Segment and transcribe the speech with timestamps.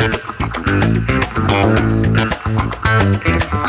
[0.00, 0.14] Thank
[3.54, 3.59] you.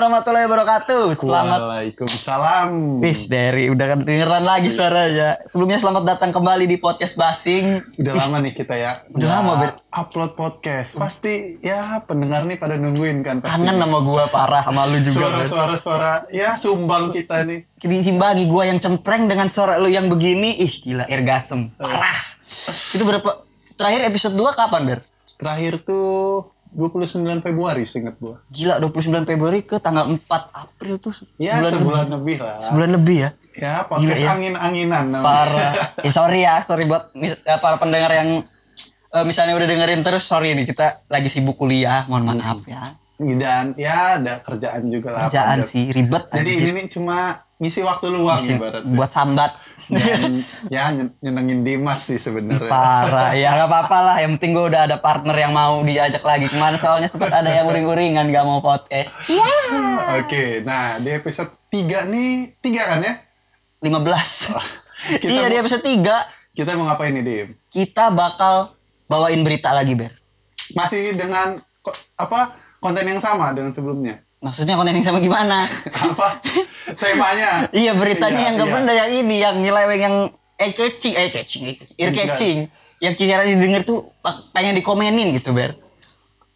[0.00, 1.12] Warahmatullahi wabarakatuh.
[1.12, 2.68] Selamat Waalaikumsalam.
[3.04, 5.36] Bis Berry, udah kedengeran lagi suaranya.
[5.44, 7.84] Sebelumnya selamat datang kembali di podcast Basing.
[8.00, 9.04] Udah lama nih kita ya.
[9.12, 9.76] Udah lama, Ber.
[9.92, 10.96] Upload podcast.
[10.96, 13.44] Pasti ya pendengar nih pada nungguin kan.
[13.44, 13.60] Pasti.
[13.60, 15.20] Kangen sama gua parah sama lu juga.
[15.20, 15.44] Ber.
[15.44, 16.12] Suara-suara-suara.
[16.32, 17.68] Ya sumbang kita nih.
[17.76, 20.64] Kini simbangi gua yang cempreng dengan suara lu yang begini.
[20.64, 21.76] Ih, gila irgasem.
[21.76, 22.16] Parah.
[22.96, 23.44] Itu berapa?
[23.76, 25.00] Terakhir episode 2 kapan, Ber?
[25.36, 28.38] Terakhir tuh 29 Februari seingat gua.
[28.48, 30.22] Gila 29 Februari ke tanggal 4
[30.54, 32.14] April tuh Ya sebulan sebulan lebih.
[32.14, 32.58] lebih lah.
[32.62, 33.30] Sebulan lebih ya.
[33.58, 34.30] Ya podcast Gila ya.
[34.38, 35.04] angin-anginan.
[35.18, 35.72] Parah.
[36.06, 38.46] Ya sorry ya, sorry buat eh, para pendengar yang
[39.10, 42.86] eh, misalnya udah dengerin terus sorry nih kita lagi sibuk kuliah, mohon maaf ya.
[43.20, 45.28] Dan ya ada kerjaan juga lah.
[45.28, 46.24] Kerjaan sih ribet.
[46.32, 46.70] Jadi anjir.
[46.72, 48.82] ini cuma ngisi waktu luang ibarat.
[48.88, 49.52] buat sambat.
[49.86, 50.38] Dan
[50.70, 52.70] ya nyen- nyenengin Dimas sih sebenarnya.
[52.70, 54.16] Parah, ya nggak apa-apa lah.
[54.18, 56.74] Yang penting gue udah ada partner yang mau diajak lagi ke mana.
[56.74, 59.12] Soalnya sempat ada yang uring-uringan nggak mau podcast.
[59.26, 59.50] Iya.
[60.18, 63.14] Oke, nah di episode 3 nih, 3 kan ya?
[63.82, 64.56] 15.
[65.20, 66.16] Kita iya mau- di episode 3
[66.50, 67.48] Kita mau ngapain nih, Dim?
[67.68, 68.74] kita bakal
[69.06, 70.12] bawain berita lagi, Ber.
[70.70, 71.58] Masih dengan
[72.14, 72.40] apa
[72.78, 74.18] konten yang sama dengan sebelumnya?
[74.40, 75.68] Maksudnya konten yang sama gimana?
[75.92, 76.40] Apa
[76.96, 77.68] temanya?
[77.76, 78.74] Iya beritanya Iya, yang gak iya.
[78.80, 80.16] bener yang ini yang nyeleweng yang
[80.56, 82.58] eh catching eh catching eh, catching, ear catching
[83.04, 84.08] yang kira didengar tuh
[84.56, 85.76] pengen dikomenin gitu ber.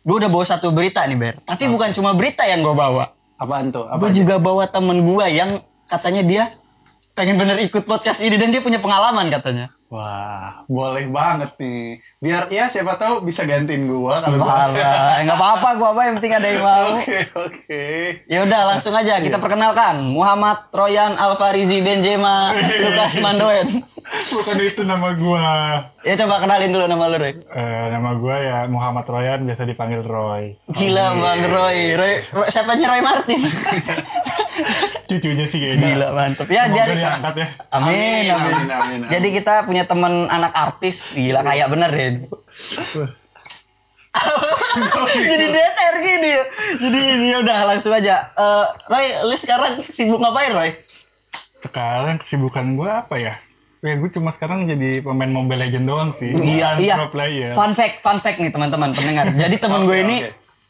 [0.04, 1.34] Gue udah bawa satu berita nih ber.
[1.44, 3.12] Tapi bukan cuma berita yang gue bawa.
[3.36, 3.84] Apaan tuh?
[3.84, 6.44] Apa Gue juga bawa temen gue yang katanya dia
[7.12, 9.73] pengen bener ikut podcast ini dan dia punya pengalaman katanya.
[9.92, 12.02] Wah, boleh banget nih.
[12.18, 14.72] Biar ya siapa tahu bisa gantiin gua kalau gua.
[14.72, 16.88] Parah, nggak apa-apa gue apa yang penting ada yang mau.
[16.98, 17.84] Oke, oke.
[18.26, 23.84] Ya udah langsung aja kita perkenalkan Muhammad Royan Alfarizi Benzema Lukas Mandoen.
[24.34, 25.46] Bukan itu nama gua.
[26.04, 27.32] Ya coba kenalin dulu nama lu Roy.
[27.36, 30.56] Eh, nama gua ya Muhammad Royan, biasa dipanggil Roy.
[30.74, 31.96] Gila Bang Roy.
[31.96, 33.40] Roy, Roy siapanya Roy Martin?
[35.04, 35.86] Cucunya sih kayaknya.
[35.94, 36.46] Gila mantep.
[36.48, 37.48] Ya Semoga jadi diangkat ya.
[37.70, 38.34] Amin, Amin, amin.
[38.34, 39.10] amin, amin, amin.
[39.12, 42.10] Jadi kita punya temen anak artis, gila kayak bener deh.
[45.14, 46.44] Jadi deter gini ya.
[46.78, 48.30] Jadi ini udah langsung aja.
[48.34, 50.70] Eh, Roy, lu sekarang sibuk ngapain Roy?
[51.58, 53.34] Sekarang kesibukan gua apa ya?
[53.84, 56.32] Ya gue cuma sekarang jadi pemain Mobile Legend doang sih.
[56.32, 56.96] Iya, iya.
[56.96, 57.52] Pro player.
[57.52, 59.28] Fun fact, fun fact nih teman-teman pendengar.
[59.28, 60.16] Jadi temen gue Oke, ini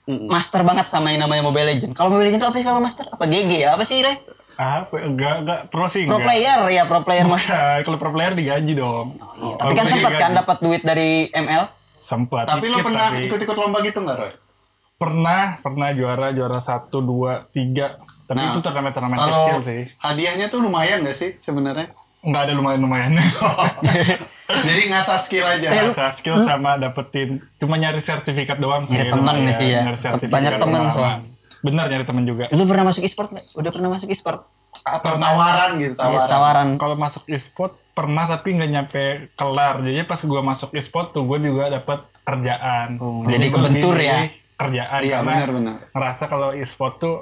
[0.07, 1.93] master banget sama yang namanya Mobile Legend.
[1.93, 3.05] Kalau Mobile Legend itu apa sih kalau master?
[3.07, 3.69] Apa GG ya?
[3.73, 4.17] Apa sih Roy?
[4.55, 4.95] Apa?
[5.01, 6.29] Enggak, enggak pro sih Pro enggak.
[6.29, 7.43] player ya, pro player mas.
[7.43, 9.17] Bukan, Kalau pro player digaji dong.
[9.35, 11.65] Iya, tapi kan sempat kan dapat duit dari ML.
[11.99, 12.45] Sempat.
[12.47, 14.33] Tapi lo pernah tapi- ikut-ikut lomba gitu nggak, Roy?
[14.95, 17.99] Pernah, pernah juara, juara satu, dua, tiga.
[18.25, 19.83] Tapi Nah, itu turnamen-turnamen Kalau kecil sih.
[19.99, 21.93] hadiahnya tuh lumayan nggak sih sebenarnya?
[22.25, 23.13] Enggak ada lumayan-lumayan.
[24.67, 25.69] Jadi ngasah skill aja.
[25.69, 28.97] Eh, Rasa skill sama dapetin cuma nyari sertifikat doang sih.
[28.97, 29.53] Nyari temen lumayan.
[29.55, 29.81] sih ya.
[29.85, 30.93] Nyari sertifikat Banyak temen pengalaman.
[30.93, 31.19] soalnya.
[31.61, 32.45] Bener nyari temen juga.
[32.51, 33.45] Lu pernah masuk e-sport nggak?
[33.55, 34.41] Udah pernah masuk e-sport?
[34.83, 36.29] Atau tawaran gitu, Iya, tawaran.
[36.29, 36.69] tawaran.
[36.77, 39.03] Kalau masuk e-sport pernah tapi nggak nyampe
[39.35, 39.81] kelar.
[39.81, 42.89] Jadi pas gua masuk e-sport tuh gue juga dapet kerjaan.
[42.99, 44.29] Oh, jadi gua kebentur ya?
[44.55, 45.75] Kerjaan Iya, karena benar-benar.
[45.91, 47.15] ngerasa kalau e-sport tuh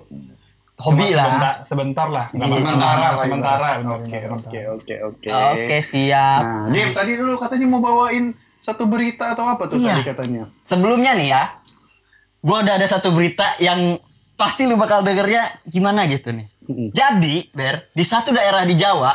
[0.82, 1.25] Hobi cuma lah.
[1.25, 2.26] Sebentar, sebentar lah.
[2.31, 3.69] Nggak Iya, sementara lah, Sementara.
[3.78, 5.28] Oke, oke, oke, oke.
[5.31, 6.43] Oke, siap.
[6.43, 9.94] Nah, Jim, tadi dulu katanya mau bawain satu berita atau apa tuh Iya.
[9.94, 10.42] tadi katanya?
[10.62, 11.42] Sebelumnya nih ya,
[12.41, 13.97] gua udah ada satu berita yang
[14.34, 16.47] pasti lu bakal dengernya gimana gitu nih.
[16.91, 19.10] Jadi, Ber, di satu daerah di Jawa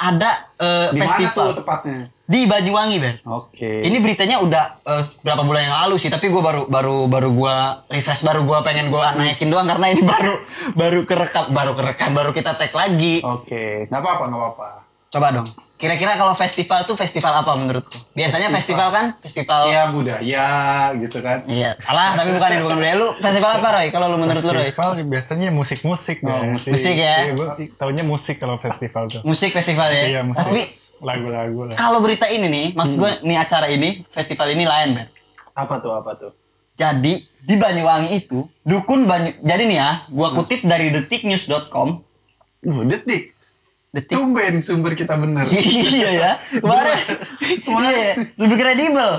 [0.00, 2.08] ada Di mana festival tuh tepatnya?
[2.30, 3.14] di Banyuwangi, Ber.
[3.26, 3.82] Oke.
[3.82, 7.82] Ini beritanya udah eh, berapa bulan yang lalu sih, tapi gue baru baru baru gua
[7.90, 10.38] refresh baru gua pengen gua naikin doang karena ini baru
[10.78, 13.18] baru kerekam baru kerekam baru kita tag lagi.
[13.26, 14.68] Oke, nggak apa-apa, nggak apa-apa.
[15.10, 15.48] Coba dong.
[15.80, 17.96] Kira-kira kalau festival tuh festival apa menurutku?
[18.12, 20.46] Biasanya festival kan festival Ya budaya
[20.92, 21.40] gitu kan.
[21.48, 22.94] Iya, salah tapi bukan itu bukan budaya.
[23.00, 23.88] Lu festival apa Roy?
[23.88, 24.68] Kalau lu menurut lu Roy?
[24.68, 26.52] Festival biasanya musik-musik Oh, ya.
[26.52, 26.70] musik.
[26.76, 27.16] Musik ya?
[27.24, 27.48] Iya, gue
[27.80, 29.24] taunya musik kalau festival tuh.
[29.24, 30.04] Musik festival ya.
[30.04, 30.44] Iya, musik.
[30.44, 30.62] Tapi
[31.00, 31.74] Lagu-lagu lah.
[31.80, 35.08] kalau berita ini nih, maksud gue nih acara ini, festival ini lain, Ben.
[35.56, 36.36] Apa tuh, apa tuh?
[36.76, 39.32] Jadi di Banyuwangi itu dukun Banyu.
[39.40, 42.04] Jadi nih ya, gua kutip dari detiknews.com.
[42.64, 43.29] Uh, detik.
[43.90, 44.14] Detik.
[44.14, 45.42] Tumben sumber kita bener.
[45.50, 46.30] iya ya.
[46.62, 46.98] Kemarin.
[47.66, 48.06] Iya,
[48.38, 49.10] lebih kredibel.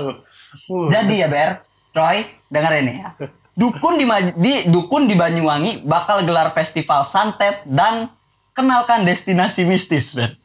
[0.64, 1.60] Uh, Jadi ya Ber,
[1.92, 3.12] Troy, dengerin ya.
[3.52, 4.04] Dukun di,
[4.40, 8.08] di dukun di Banyuwangi bakal gelar festival santet dan
[8.56, 10.40] kenalkan destinasi mistis, Ber.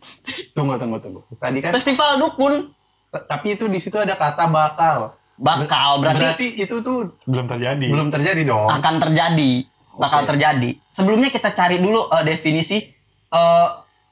[0.51, 1.19] tunggu, tunggu, tunggu.
[1.39, 2.71] Tadi kan, Festival dukun
[3.07, 5.15] tapi itu di situ ada kata bakal.
[5.37, 7.85] bakal berarti, Berarti itu tuh Belum terjadi.
[7.87, 8.67] belum terjadi dong.
[8.67, 9.51] akan terjadi,
[9.95, 10.29] bakal Oke.
[10.33, 10.69] terjadi.
[10.89, 12.83] Sebelumnya kita cari dulu eh, definisi
[13.29, 13.67] eh,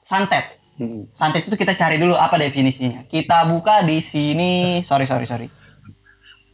[0.05, 0.61] santet.
[0.77, 1.09] Hmm.
[1.09, 3.01] Santet itu kita cari dulu apa definisinya.
[3.09, 4.79] Kita buka di sini.
[4.85, 5.49] Sorry sorry sorry.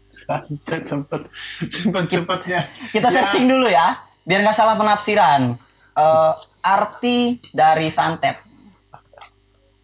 [0.07, 1.27] Santet sempet
[1.67, 2.71] sempet sempetnya.
[2.95, 5.59] Kita searching dulu ya, biar nggak salah penafsiran.
[5.91, 6.33] Eh,
[6.63, 8.39] arti dari santet.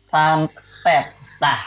[0.05, 1.11] Santet.
[1.43, 1.59] Nah,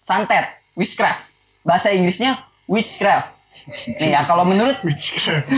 [0.00, 1.22] santet, witchcraft.
[1.62, 3.35] Bahasa Inggrisnya witchcraft.
[3.66, 4.78] Nih ya, kalau menurut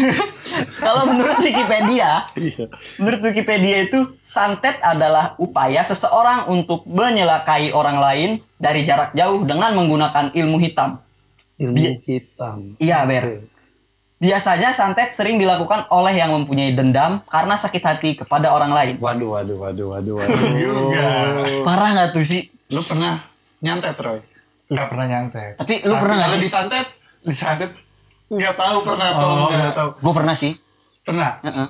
[0.84, 2.64] kalau menurut Wikipedia, Iya.
[2.96, 9.76] menurut Wikipedia itu santet adalah upaya seseorang untuk menyelakai orang lain dari jarak jauh dengan
[9.76, 11.04] menggunakan ilmu hitam.
[11.60, 12.80] Ilmu hitam.
[12.80, 13.44] Iya, Ber.
[14.18, 18.94] Biasanya santet sering dilakukan oleh yang mempunyai dendam karena sakit hati kepada orang lain.
[18.98, 21.62] Waduh, waduh, waduh, waduh, waduh.
[21.62, 22.50] Parah nggak tuh sih?
[22.72, 23.22] Lu pernah
[23.62, 24.18] nyantet, Roy?
[24.72, 25.52] Nggak pernah nyantet.
[25.60, 26.86] Tapi lu pernah nggak Kalau disantet,
[27.18, 27.70] Disantet
[28.28, 29.88] nggak tahu pernah atau Oh, nggak tahu.
[29.98, 30.52] Gue pernah sih.
[31.00, 31.30] Pernah.
[31.40, 31.68] Heeh.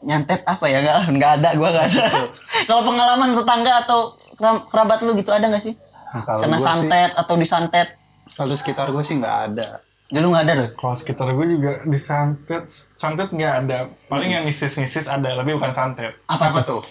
[0.00, 0.78] Nyantet apa ya?
[0.80, 1.48] Nggak, nggak ada.
[1.52, 2.04] Gue nggak ada.
[2.68, 4.00] Kalau pengalaman tetangga atau
[4.32, 5.74] kera- kerabat lu gitu ada nggak sih?
[6.10, 7.88] Nah, kalau Kena gua sih, santet atau disantet?
[8.30, 9.78] kalau sekitar gue sih nggak ada.
[10.08, 10.68] Jadi lu nggak ada loh.
[10.74, 12.62] Kalau sekitar gue juga disantet,
[12.96, 13.78] santet nggak ada.
[14.08, 16.18] Paling yang misis-misis ada, tapi bukan santet.
[16.24, 16.80] Apa, Apa tuh?
[16.80, 16.82] tuh?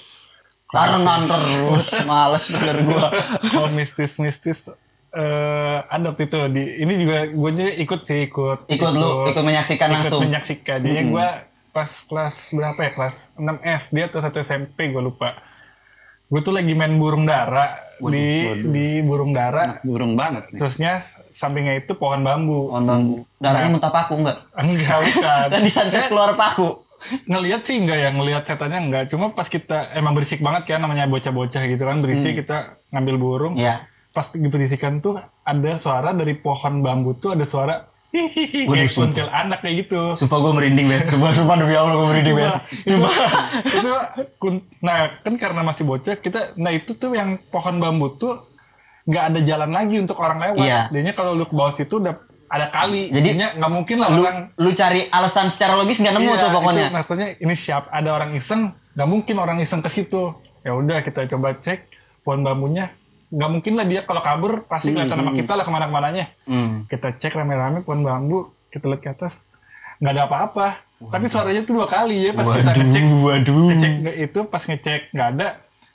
[0.69, 1.99] Barengan terus.
[2.05, 3.05] Males denger gue.
[3.51, 4.71] Kalau mistis-mistis
[5.09, 8.59] eh ada waktu itu di ini juga gue juga ikut sih ikut.
[8.69, 9.41] Ikut lu, ikut.
[9.41, 10.21] menyaksikan ikut langsung.
[10.21, 10.77] menyaksikan.
[10.85, 11.27] Jadi gue
[11.73, 12.91] pas kelas berapa ya?
[12.93, 15.41] Kelas 6 SD atau 1 SMP gue lupa.
[16.29, 19.81] Gue tuh lagi main burung dara di di burung dara.
[19.81, 20.59] Burung banget nih.
[20.61, 20.93] terusnya
[21.33, 22.69] sampingnya itu pohon bambu.
[22.69, 23.15] Pohon bambu.
[23.41, 24.37] Darahnya muntah paku enggak?
[24.61, 25.47] enggak bukan.
[25.57, 26.85] Kan disantet keluar paku.
[27.31, 31.07] ngelihat sih enggak ya ngelihat setannya enggak cuma pas kita emang berisik banget kan namanya
[31.07, 33.53] bocah-bocah gitu kan berisik kita ngambil burung.
[33.55, 33.87] Iya.
[34.09, 39.61] Pas diberisikan tuh ada suara dari pohon bambu tuh ada suara hihihi kayak kuntil anak
[39.61, 41.01] kayak gitu Sumpah gue merinding, Ben.
[41.05, 42.49] Sumpah, sumpah demi Allah gue merinding, Ben.
[42.83, 43.13] Sumpah.
[43.61, 43.89] itu
[44.81, 48.49] nah kan karena masih bocah kita nah itu tuh yang pohon bambu tuh
[49.05, 50.81] nggak ada jalan lagi untuk orang lewat Iya.
[50.89, 54.21] jadinya kalau lu ke bawah situ udah ada kali Jadi, jadinya nggak mungkin lah Lu,
[54.21, 56.81] orang lu cari alasan secara logis nggak nemu Iya, tuh pokoknya.
[56.81, 58.61] itu maksudnya ini siap ada orang iseng
[58.97, 61.89] nggak mungkin orang iseng ke situ ya udah kita coba cek
[62.21, 62.89] pohon bambunya
[63.29, 66.25] nggak mungkin lah dia kalau kabur pasti kelihatan sama kita lah ke mana-kemananya.
[66.49, 66.89] Hmm.
[66.89, 69.45] kita cek rame-rame pohon bambu kita lihat ke atas.
[70.01, 70.67] Nggak ada apa-apa.
[70.99, 73.03] Tapi suaranya tuh dua kali ya pas kita ngecek.
[73.23, 73.67] waduh.
[73.71, 75.47] ngecek itu pas ngecek nggak ada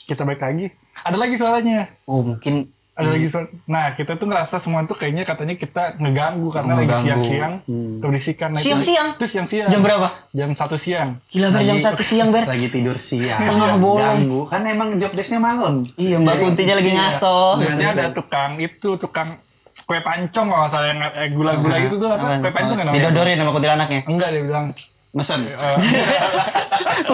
[0.06, 0.66] kita balik lagi.
[1.02, 1.78] Ada lagi suaranya.
[2.06, 6.46] Oh mungkin ada lagi suara nah kita tuh ngerasa semua tuh kayaknya katanya kita ngeganggu
[6.48, 7.04] karena lagi Ngeganggu.
[7.04, 7.54] siang-siang
[7.98, 9.08] keberisikan Nah, itu- Siang-siang?
[9.14, 10.08] terus siang-siang jam berapa?
[10.30, 12.42] jam satu siang Gila ber jam Lagi- satu siang ber.
[12.44, 13.40] Lagi tidur siang.
[13.40, 13.98] Tengah bolong.
[13.98, 14.40] Ganggu.
[14.46, 15.82] Kan emang job desk-nya malam.
[15.96, 17.58] Iya mbak Kuntinya lagi ngaso.
[17.58, 19.42] terusnya ada tukang itu tukang
[19.76, 23.36] kue pancong kalau salah yang eh, gula-gula gitu tuh apa kue pancong kan namanya Didodorin
[23.36, 24.00] sama kuntilanaknya.
[24.04, 24.66] enggak dia bilang
[25.12, 25.46] Mesen.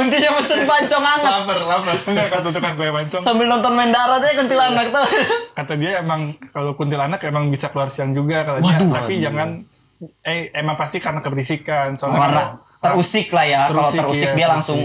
[0.01, 1.33] Kuntinya pesen pancong hangat.
[1.37, 1.97] Lapar, lapar.
[2.03, 5.07] enggak kata tukang kue pancong Sambil nonton main darat aja kuntilanak tuh.
[5.53, 9.49] kata dia emang kalau kuntilanak emang bisa keluar siang juga katanya tapi jangan
[10.23, 12.43] eh emang pasti karena keberisikan soalnya Karena
[12.81, 13.61] kalau- terusik lah ya.
[13.67, 14.51] Kalau Terusik, terusik iya, dia terusik.
[14.51, 14.81] langsung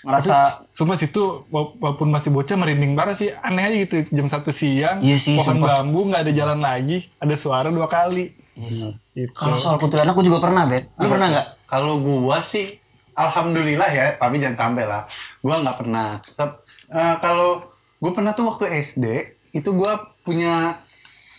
[0.00, 0.36] ngerasa
[0.70, 5.00] Sumpah situ wa- walaupun masih bocah merinding banget sih aneh aja gitu jam satu siang
[5.00, 5.80] Iya sih, pohon sumpah.
[5.80, 9.32] bambu nggak ada jalan lagi ada suara dua kali Iya gitu.
[9.32, 10.86] Kalau soal kuntilanak gue juga pernah, Bet.
[10.94, 11.46] Lu pernah nggak?
[11.64, 12.78] Kalau gua sih,
[13.14, 15.02] alhamdulillah ya, tapi jangan sampai lah.
[15.38, 16.08] Gua nggak pernah.
[16.20, 17.62] Tep- eh, kalau
[17.96, 19.04] gua pernah tuh waktu SD,
[19.52, 20.76] itu gua punya,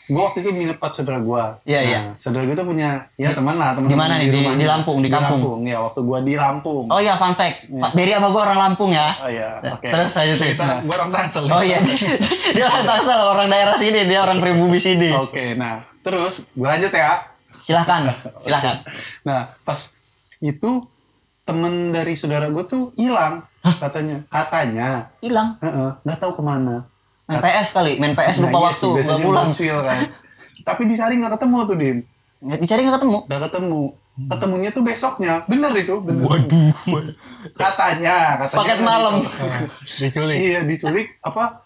[0.08, 1.60] gua waktu itu empat saudara gua.
[1.64, 2.00] Iya, Nah, iya.
[2.16, 3.88] Saudara gua tuh punya, ya teman lah, teman.
[3.88, 4.28] di mana nih?
[4.28, 4.58] Di- rumahnya.
[4.58, 5.62] di Lampung, di kampung?
[5.64, 6.86] ya waktu gua di Lampung.
[6.88, 7.68] Oh iya, fun fact.
[7.68, 9.08] Pak Berry sama gue orang Lampung ya.
[9.20, 9.86] Oh iya, oke.
[9.86, 10.48] Terus lanjutin.
[10.54, 11.80] kita gua orang tangsel Oh iya,
[12.56, 15.10] dia orang Tangsel, orang daerah sini, dia orang pribumi sini.
[15.12, 17.26] Oke, nah terus gua lanjut ya.
[17.56, 18.02] Silahkan,
[18.44, 18.84] silahkan.
[19.24, 19.90] Nah, pas
[20.38, 20.84] itu
[21.46, 24.26] temen dari saudara gue tuh hilang katanya.
[24.30, 25.58] Katanya, Hilang.
[25.62, 26.86] Heeh, nggak tahu ke mana.
[27.26, 29.50] Main PS kali, main PS lupa Nah, iya waktu, sih, nggak pulang.
[29.82, 29.98] kan.
[30.62, 31.98] Tapi dicari nggak ketemu tuh Dim.
[32.46, 33.18] Nggak dicari nggak ketemu.
[33.26, 33.82] Nggak ketemu.
[34.16, 35.34] Ketemunya tuh besoknya.
[35.50, 35.96] Bener itu.
[36.02, 36.24] Bener.
[36.24, 36.74] Waduh.
[37.58, 38.40] Katanya.
[38.46, 39.16] katanya Paket kan malam.
[40.02, 41.66] diculik iya diculik apa?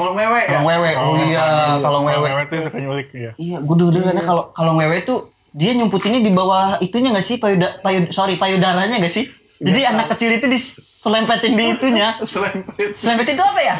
[0.00, 0.64] Wewe ya.
[0.64, 1.44] Kalau oh iya,
[1.76, 2.24] kalau wewe.
[2.24, 6.22] wewe tuh suka nyulik ya Iya, gue dulu dengarnya kalau kalau wewe tuh dia nyumputinnya
[6.22, 9.26] di bawah itunya nggak sih payuda, payud, sorry payudaranya nggak sih?
[9.60, 12.16] Jadi anak kecil itu diselempetin di itunya.
[13.00, 13.76] Selempet itu apa ya?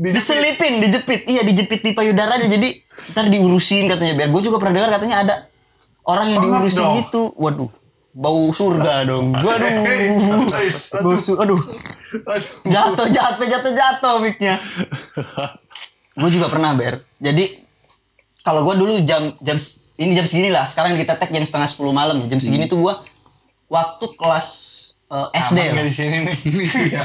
[0.00, 1.28] Diselipin, dijepit.
[1.28, 2.48] Iya, dijepit di payudaranya.
[2.48, 2.80] Jadi
[3.12, 4.16] ntar diurusin katanya.
[4.16, 5.34] Biar gue juga pernah dengar katanya ada
[6.08, 6.96] orang yang Banget diurusin dong.
[7.04, 7.22] gitu.
[7.36, 7.70] Waduh,
[8.16, 9.36] bau surga dong.
[9.44, 9.72] Waduh,
[11.04, 11.42] bau surga.
[11.44, 11.60] Aduh,
[12.64, 14.56] jatuh, jatuh, jatuh, jatuh mic-nya.
[16.24, 17.04] gue juga pernah ber.
[17.20, 17.60] Jadi
[18.40, 19.60] kalau gue dulu jam jam
[20.02, 20.66] ini jam segini lah.
[20.66, 22.18] Sekarang kita tag jam setengah sepuluh malam.
[22.26, 22.94] Jam segini tuh gue
[23.66, 24.48] waktu kelas
[25.08, 26.36] eh, SD nggak di sini nih.
[26.82, 27.02] Iya.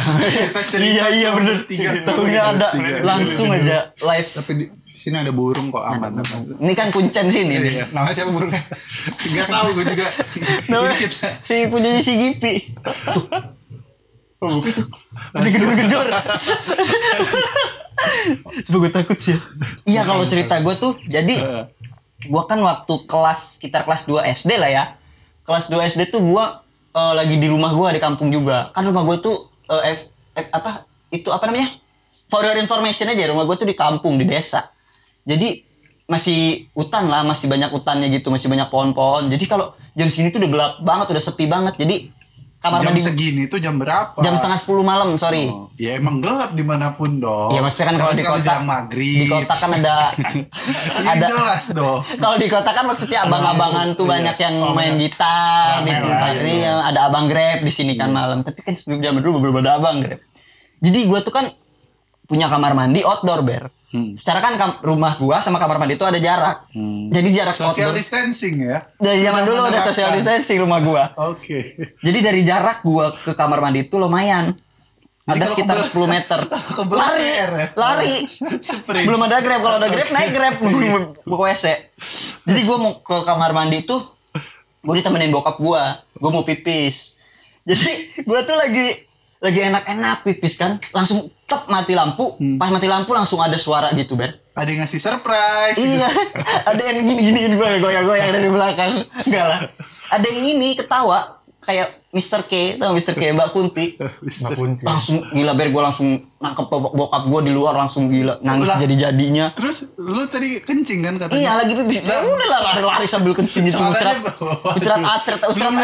[0.78, 1.58] Iya iya sama bener.
[1.70, 3.04] Tiga Tahunya ada tiga.
[3.06, 4.30] langsung aja live.
[4.34, 6.12] Tapi di sini ada burung kok aman.
[6.18, 6.40] aman.
[6.58, 7.72] Ini kan kuncen sini nih.
[7.72, 7.86] Iya.
[7.94, 8.64] Namanya siapa burungnya?
[9.14, 10.08] Enggak tahu gue juga.
[10.98, 12.54] Kita si punyanya si Gipi.
[14.38, 14.86] Oh, itu.
[15.34, 16.08] Ada gedor-gedor.
[18.70, 19.34] Sebab gue takut sih.
[19.90, 21.36] Iya kalau cerita gue tuh jadi
[22.24, 24.84] gue kan waktu kelas sekitar kelas 2 SD lah ya.
[25.46, 26.46] Kelas 2 SD tuh gue
[26.98, 28.74] eh, lagi di rumah gue di kampung juga.
[28.74, 31.78] Kan rumah gue tuh eh, F- F- apa itu apa namanya?
[32.28, 34.68] For your information aja rumah gue tuh di kampung di desa.
[35.24, 35.64] Jadi
[36.08, 39.28] masih hutan lah, masih banyak hutannya gitu, masih banyak pohon-pohon.
[39.28, 41.76] Jadi kalau jam sini tuh udah gelap banget, udah sepi banget.
[41.76, 42.12] Jadi
[42.58, 44.18] kamar jam mandi segini tuh jam berapa?
[44.18, 45.46] jam setengah sepuluh malam, sorry.
[45.48, 47.50] Oh, ya emang gelap di mana pun dong.
[47.50, 49.20] Iya maksudnya kan kalau di kota jam maghrib.
[49.20, 49.96] di kota kan ada
[50.98, 52.02] Iya, ada jelas dong.
[52.24, 54.12] kalau di kota kan maksudnya abang-abangan tuh Iya.
[54.12, 55.02] banyak yang Oh, main iya.
[55.02, 56.42] gitar di tempat iya.
[56.42, 59.78] ini ada abang grab di sini kan malam tapi kan sebelum jam dulu belum ada
[59.78, 60.18] abang grab
[60.78, 61.46] jadi gua tuh kan
[62.28, 63.64] punya kamar mandi outdoor ber.
[63.88, 64.20] Hmm.
[64.20, 66.68] secara kan kam- rumah gua sama kamar mandi itu ada jarak.
[66.70, 67.08] Hmm.
[67.08, 68.84] jadi jarak Social outdoor distancing ya.
[68.96, 69.88] dari zaman dulu menerapkan.
[69.88, 71.04] social distancing rumah gua.
[71.26, 71.60] Oke.
[71.98, 74.52] jadi dari jarak gua ke kamar mandi itu lumayan.
[75.24, 76.40] Ada kalau sekitar kebelet- 10 meter.
[77.02, 77.46] lari ya?
[77.74, 78.16] lari.
[79.08, 79.60] Belum ada grab.
[79.62, 80.56] Kalau ada grab naik grab.
[81.28, 81.66] Ke WC
[82.44, 84.00] jadi gue mau ke kamar mandi tuh
[84.80, 87.16] gue ditemenin bokap gue gue mau pipis.
[87.64, 89.04] Jadi gue tuh lagi
[89.38, 90.80] lagi enak-enak pipis kan.
[90.90, 95.00] Langsung tep mati lampu pas mati lampu langsung ada suara gitu ber Ada yang ngasih
[95.00, 95.78] surprise.
[95.78, 96.10] iya
[96.66, 99.60] ada yang gini gini gini gue goyang-goyang dari belakang enggak lah
[100.10, 101.37] ada yang ini ketawa
[101.68, 102.48] kayak Mr.
[102.48, 103.12] K tau Mr.
[103.12, 104.00] K Mbak Kunti
[104.40, 104.82] Mbak Kunti.
[104.82, 106.08] langsung gila ber gue langsung
[106.38, 108.80] nangkep bok- bokap gue di luar langsung gila nangis Lah.
[108.80, 111.36] jadi jadinya Terus lu tadi kencing kan katanya?
[111.38, 115.40] iya lagi pipis ya udah lah lari-lari sambil kencing itu atret Belum muncrat ada atret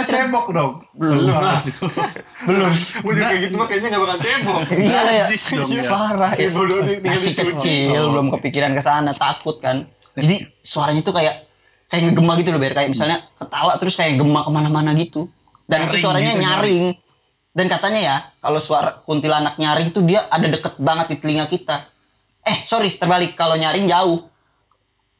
[0.07, 0.71] cebok dong.
[0.95, 1.27] Belum.
[2.47, 2.71] Belum.
[2.71, 4.57] Gue juga kayak gitu mah kayaknya gak bakal cebok.
[4.71, 5.83] iya lah ya dong ya.
[5.85, 11.43] parah ya tinggal masih kecil belum kepikiran ke sana takut kan jadi suaranya tuh kayak
[11.85, 15.27] kayak ngegema gitu loh ber kayak misalnya ketawa terus kayak gema ke mana-mana gitu
[15.73, 16.85] dan itu Nyaring suaranya gitu, nyaring
[17.51, 21.89] dan katanya ya kalau suara kuntilanak nyaring tuh dia ada deket banget di telinga kita
[22.43, 24.29] eh sorry terbalik kalau nyaring jauh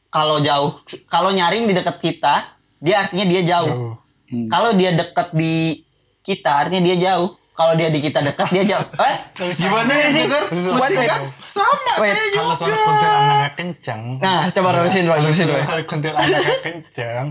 [0.08, 3.92] kalau jauh kalau nyaring di dekat kita dia artinya dia jauh Jauh.
[4.24, 4.48] Hmm.
[4.48, 5.82] kalau dia dekat di
[6.20, 9.16] kita artinya dia jauh kalau dia di kita dekat dia jauh eh
[9.54, 10.24] Gimana ya sih?
[10.26, 12.14] Mesti Wait, kan sama Wait.
[12.14, 12.58] saya Kalau juga.
[12.58, 14.02] suara kuntilanaknya kencang.
[14.18, 15.82] Nah, coba terusin, Roy, Kalau terusin, Roy.
[15.84, 17.24] kuntilanaknya kencang,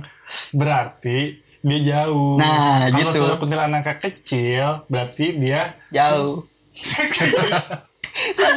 [0.54, 1.20] berarti
[1.64, 2.36] dia jauh.
[2.36, 3.20] Nah, Kalau gitu.
[3.20, 6.44] suara kuntilanaknya kecil, berarti dia jauh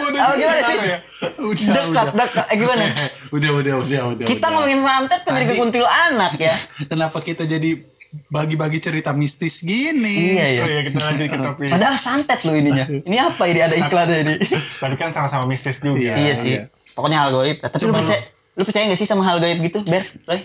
[0.06, 0.78] Udah, Oh, gimana sih?
[0.82, 0.98] ya?
[1.38, 2.12] Udah, dekat udah.
[2.14, 2.82] dekat eh gimana
[3.36, 4.26] Udah, udah, udah, udah.
[4.26, 4.50] kita udah.
[4.50, 6.54] ngomongin santet kan ke Tadi- kuntilanak ya
[6.90, 7.70] Kenapa kita jadi
[8.26, 10.34] bagi-bagi cerita mistis gini?
[10.34, 10.60] Iya, iya.
[10.60, 11.68] Oh iya kita lanjut ke topik.
[11.68, 14.34] padahal santet loh ininya ini apa ini ada iklannya ini
[14.76, 15.96] Tapi kan sama-sama mistis juga.
[15.96, 16.14] Iya.
[16.16, 16.54] iya sih
[16.92, 18.20] pokoknya hal gaib tapi lu percaya
[18.52, 20.40] lu percaya gak sih sama hal gaib gitu ber Roy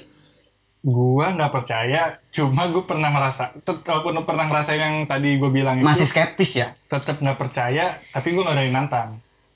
[0.81, 3.53] Gua nggak percaya, cuma gue pernah merasa,
[3.85, 8.27] walaupun pernah ngerasain yang tadi gue bilang itu, masih skeptis ya tetap nggak percaya, tapi
[8.29, 9.09] gue nggak ada yang nantang.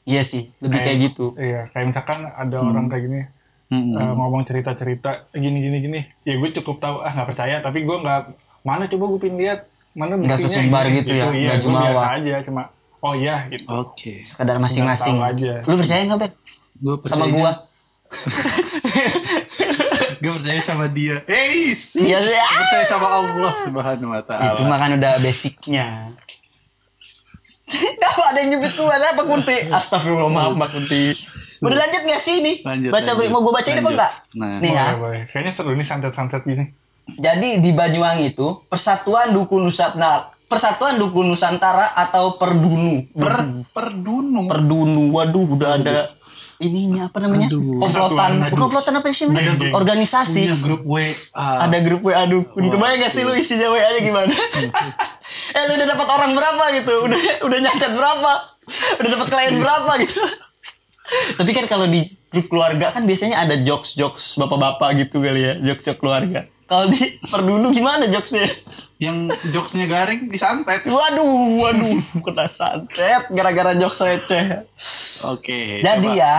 [0.03, 3.21] iya sih lebih kayak gitu Iya, kayak misalkan ada orang kayak gini
[3.65, 3.97] Mm-mm.
[3.97, 7.97] eh, ngomong cerita-cerita gini gini gini, ya gue cukup tahu ah nggak percaya, tapi gue
[7.97, 8.21] nggak
[8.61, 9.59] mana coba gue pin lihat
[9.91, 11.83] mana Nggak buktinya sesebar gini, gitu ya, Iya, nggak gue jumawa.
[11.89, 12.61] biasa aja, cuma
[13.01, 13.65] oh iya gitu.
[13.67, 14.13] Oke.
[14.21, 15.53] sekadar masing-masing aja.
[15.59, 16.31] lu percaya nggak ber
[16.75, 17.51] Gue sama gua
[20.25, 21.21] Gue percaya sama dia.
[21.29, 22.17] Eh, iya sih Gue
[22.65, 24.57] percaya sama Allah Subhanahu wa taala.
[24.57, 25.85] itu mah kan udah basicnya
[27.69, 29.57] Kenapa ada yang nyebut gua apa Kunti?
[29.77, 31.03] Astagfirullah maaf Mbak Kunti.
[31.65, 32.53] Udah lanjut gak sih ini?
[32.61, 33.29] Lanjut, Baca lanjut.
[33.33, 34.11] mau gue bacain apa enggak?
[34.37, 34.57] Nah.
[34.61, 34.85] nih ya.
[35.33, 36.65] Kayaknya seru nih santet-santet gini.
[37.05, 43.09] Jadi di Banyuwangi itu Persatuan Dukun Nusantara Persatuan Dukun Nusantara atau Perdunu.
[43.13, 44.45] Per perdunung.
[44.45, 45.09] Perdunu.
[45.09, 46.13] Waduh, udah ada
[46.59, 47.47] ininya apa namanya?
[47.51, 47.79] Aduh.
[47.81, 48.31] Komplotan.
[48.47, 49.27] Bukan komplotan apa sih?
[49.27, 49.73] Geng.
[49.75, 50.41] Organisasi.
[50.47, 51.11] Punya grup WA.
[51.35, 52.63] Ada grup WA dukun.
[52.71, 54.33] Kebayang gak sih lu isinya WA-nya gimana?
[55.57, 56.93] eh lu udah dapat orang berapa gitu?
[57.05, 58.31] Udah udah nyatet berapa?
[59.03, 60.21] Udah dapat klien berapa gitu?
[61.37, 66.01] Tapi kan kalau di grup keluarga kan biasanya ada jokes-jokes bapak-bapak gitu kali ya, jokes-jokes
[66.01, 66.49] keluarga.
[66.65, 68.49] Kalau di perdunu gimana jokesnya?
[68.97, 70.81] Yang jokesnya garing disantet.
[70.89, 74.65] Waduh, waduh, kena santet gara-gara jokes receh.
[75.29, 75.85] Oke.
[75.85, 76.17] Jadi coba.
[76.17, 76.35] ya,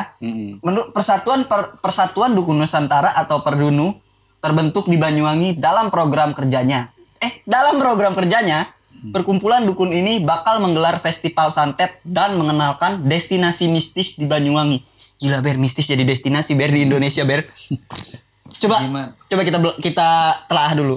[0.61, 3.95] menurut Persatuan Per- Persatuan Dukun Nusantara atau Perdunu
[4.43, 6.91] terbentuk di Banyuwangi dalam program kerjanya.
[7.23, 8.67] Eh, dalam program kerjanya,
[9.15, 14.83] perkumpulan dukun ini bakal menggelar festival santet dan mengenalkan destinasi mistis di Banyuwangi.
[15.23, 17.47] Gila Ber, mistis jadi destinasi Ber di Indonesia Ber.
[18.59, 19.09] Coba Gimana?
[19.23, 20.09] coba kita kita
[20.45, 20.97] telah dulu.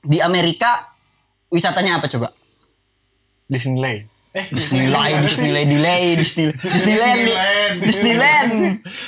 [0.00, 0.88] Di Amerika
[1.48, 2.30] wisatanya apa coba?
[3.46, 4.06] Disneyland.
[4.28, 8.52] Eh, Disneyland, Disneyland, delay, Disneyland, Disneyland, Disneyland,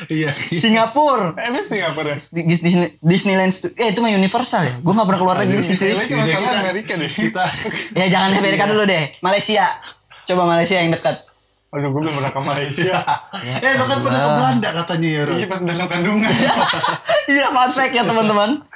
[0.08, 0.32] Iya.
[0.32, 2.18] Singapura, Eh, emang Singapura ya?
[2.42, 4.74] Disney- Disneyland, stu- eh itu mah Universal ya?
[4.80, 5.92] Gue gak pernah keluar negeri sih cuy.
[5.92, 7.10] Disneyland itu masalah Amerika deh.
[7.12, 7.44] Kita
[7.94, 9.68] Ya jangan Amerika dulu deh, Malaysia.
[10.24, 11.20] Coba Malaysia yang dekat.
[11.70, 12.98] Aduh, gue belum pernah ke Malaysia.
[13.62, 15.36] Eh, lo kan pernah ke Belanda katanya ya, Ron.
[15.38, 16.30] Iya, pas dalam kandungan.
[17.30, 18.66] Iya fact ya teman-teman.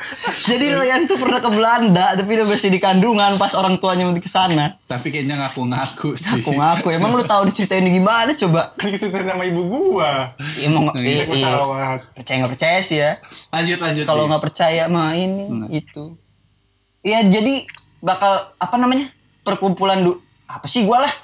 [0.46, 4.14] Jadi Ryan tuh pernah ke Belanda, tapi dia masih di kandungan pas orang tuanya mau
[4.14, 4.78] ke sana.
[4.86, 6.38] Tapi kayaknya ngaku-ngaku sih.
[6.38, 8.70] Aku ngaku, emang lu tahu diceritain gimana coba?
[8.78, 10.38] Kan itu nama ibu gua.
[10.38, 11.98] Iya, eh, eh, Pesawat.
[12.14, 13.18] percaya nggak percaya sih ya.
[13.50, 14.04] Lanjut lanjut.
[14.06, 16.14] Kalau nggak percaya mah ini itu.
[17.02, 17.66] Iya jadi
[17.98, 19.10] bakal apa namanya
[19.42, 21.14] perkumpulan du apa sih gua lah.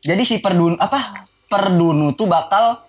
[0.00, 2.80] Jadi si perdun apa perdunu tuh bakal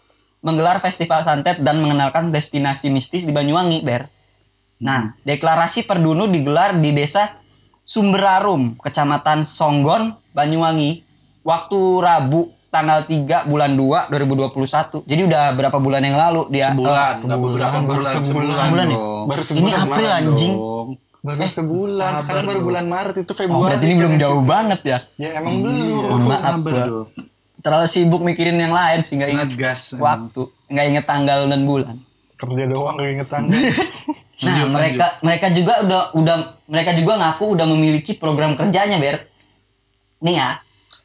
[0.41, 4.09] menggelar festival santet dan mengenalkan destinasi mistis di Banyuwangi, Ber.
[4.81, 7.37] Nah, deklarasi perdunu digelar di desa
[7.85, 11.05] Sumberarum, Kecamatan Songgon, Banyuwangi,
[11.45, 15.03] waktu Rabu tanggal 3 bulan 2 2021.
[15.05, 18.23] Jadi udah berapa bulan yang lalu dia sebulan, nggak beberapa bulan, sebulan.
[18.25, 18.95] sebulan, Bulan ya?
[18.95, 19.25] dong.
[19.27, 20.53] Baru ini sebulan April kemarin anjing.
[20.55, 20.70] Dong.
[21.21, 22.11] Baru sebulan.
[22.21, 23.63] Sekarang baru bulan Maret itu Oh, Februari.
[23.69, 24.97] berarti ini belum jauh banget ya.
[25.15, 26.01] Ya emang belum.
[26.01, 26.87] Mohon maaf, Sabar
[27.61, 29.93] terlalu sibuk mikirin yang lain sih nggak inget Ngegas.
[29.95, 31.95] waktu, nggak inget tanggal dan bulan.
[32.33, 33.53] Kerja doang gak inget tanggal.
[34.41, 39.29] Nah, Lanjut, mereka mereka juga udah udah mereka juga ngaku udah memiliki program kerjanya, Ber.
[40.17, 40.57] Nih ya.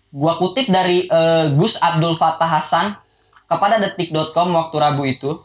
[0.08, 2.96] Gua kutip dari eh, Gus Abdul Fattah Hasan
[3.44, 5.36] kepada detik.com waktu Rabu itu.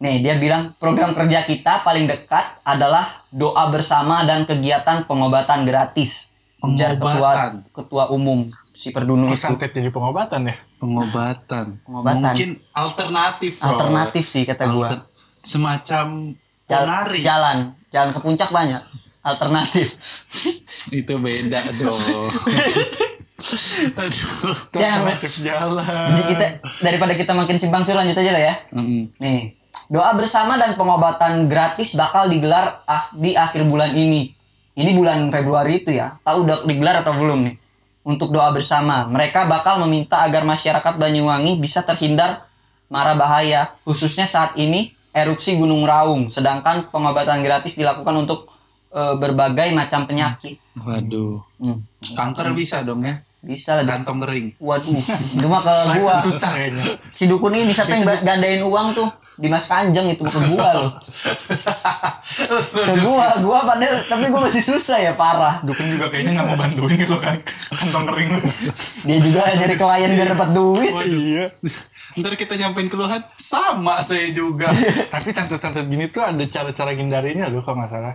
[0.00, 6.32] Nih, dia bilang program kerja kita paling dekat adalah doa bersama dan kegiatan pengobatan gratis.
[6.58, 7.52] Ujar ketua Pengobatan.
[7.70, 8.38] ketua umum
[8.70, 9.40] si Perdunu Oh, itu.
[9.42, 10.56] santet jadi pengobatan ya?
[10.76, 11.80] Pengobatan.
[11.82, 12.32] Pengobatan.
[12.32, 13.52] Mungkin alternatif.
[13.56, 13.66] Bro.
[13.66, 14.88] Alternatif sih kata gua.
[14.90, 15.04] Alter-
[15.40, 17.20] Semacam penari.
[17.20, 17.56] jalan,
[17.88, 18.80] jalan ke puncak banyak.
[19.20, 19.88] Alternatif.
[21.00, 21.96] Itu beda dong.
[23.96, 24.56] Aduh.
[24.74, 25.84] Ya, jalan.
[26.10, 26.46] Jadi kita
[26.78, 28.54] daripada kita makin simpang siur lanjut aja lah ya.
[28.70, 29.12] Mm.
[29.16, 34.34] Nih, doa bersama dan pengobatan gratis bakal digelar ah- di akhir bulan ini.
[34.72, 36.16] Ini bulan Februari itu ya.
[36.22, 37.56] Tahu udah digelar atau belum nih?
[38.00, 42.48] Untuk doa bersama, mereka bakal meminta agar masyarakat Banyuwangi bisa terhindar
[42.88, 46.32] mara bahaya, khususnya saat ini erupsi Gunung Raung.
[46.32, 48.48] Sedangkan pengobatan gratis dilakukan untuk
[48.90, 50.56] eh, berbagai macam penyakit.
[50.74, 51.44] Waduh.
[51.60, 51.84] Hmm.
[52.16, 53.20] Kanker bisa dong ya.
[53.40, 53.84] Bisa lah.
[53.84, 54.56] Kantong kering.
[54.56, 56.14] Waduh, itu mah ke gua.
[56.20, 56.84] Susah kayaknya.
[57.12, 59.08] Si dukun ini siapa yang ga- gandain uang tuh?
[59.40, 60.90] Dimas Kanjeng itu ke gua loh.
[62.70, 65.64] Ke gua, gua padahal tapi gua masih susah ya parah.
[65.64, 67.40] Dukun juga kayaknya gak mau bantuin gitu kan.
[67.72, 68.28] Kantong kering.
[69.08, 70.92] Dia juga nyari klien biar dapat duit.
[70.92, 71.44] Oh iya.
[72.20, 74.68] Ntar kita nyampein keluhan sama saya juga.
[75.08, 78.14] Tapi santet-santet gini tuh ada cara-cara hindarinya loh kalau nggak salah.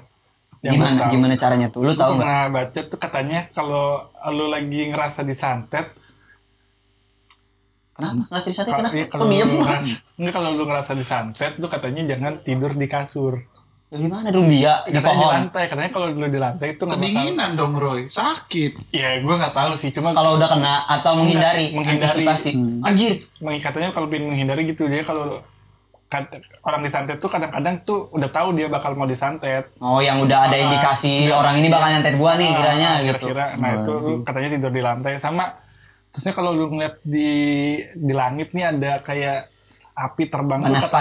[0.65, 1.85] Gimana gimana caranya tuh?
[1.85, 2.25] Lu tahu nggak?
[2.25, 5.93] pernah baca tuh katanya kalau lu lagi ngerasa disantet,
[7.95, 8.27] Kenapa?
[8.27, 8.91] Nggak kalau, kenapa?
[8.91, 9.47] iya, Kok kalau diem?
[9.47, 13.33] lu ngerasa, enggak kalau lu ngerasa disantet tuh katanya jangan tidur di kasur.
[13.85, 15.33] Ya, Gimana dong dia di Katanya di pohon?
[15.39, 16.83] lantai, katanya kalau lu di lantai itu.
[16.83, 18.11] Kedinginan dong Roy.
[18.11, 18.91] Sakit.
[18.91, 22.25] Ya, gue nggak tahu sih, cuma Kalau udah kena atau menghindari, menghindari.
[22.51, 22.83] Hmm.
[22.83, 23.23] Anjir,
[23.61, 25.39] katanya kalau pengen menghindari gitu dia kalau
[26.61, 29.71] orang disantet tuh kadang-kadang tuh udah tahu dia bakal mau disantet.
[29.77, 31.35] Oh, yang udah ada Ah, indikasi udah.
[31.37, 33.25] orang ini bakal nyantet gua nih Ah, kiranya gitu.
[33.27, 33.45] kira-kira.
[33.55, 35.45] Nah itu lu katanya tidur di lantai sama
[36.15, 37.29] terusnya kalau lu ngeliat di
[37.91, 39.51] di langit nih ada kayak
[39.93, 40.91] api terbang tuh Banaspati.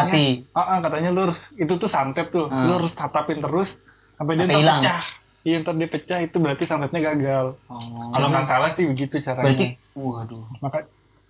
[0.42, 2.62] katanya, ah, ah, katanya lu harus itu tuh santet tuh, Ah.
[2.62, 3.83] lu harus tatapin terus
[4.14, 4.79] sampai dia Sampai hilang.
[4.79, 5.03] pecah.
[5.42, 7.46] Iya ntar dia pecah itu berarti santetnya gagal.
[7.66, 8.11] Oh.
[8.11, 9.44] Kalau nggak salah sih begitu caranya.
[9.44, 10.44] Berarti, waduh.
[10.59, 10.79] maka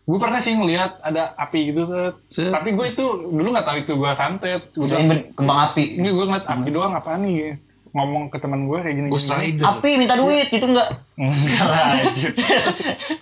[0.05, 1.83] gue pernah sih ngeliat ada api gitu
[2.27, 2.53] Set.
[2.53, 4.87] Tapi gue itu dulu nggak tahu itu gue santet gue
[5.33, 5.85] kembang api.
[5.99, 7.57] ini gue ngeliat api doang apaan nih
[7.95, 9.63] ngomong ke teman gue kayak gini Ghost Rider.
[9.63, 10.99] Api minta duit gitu enggak?
[11.15, 11.95] enggak lah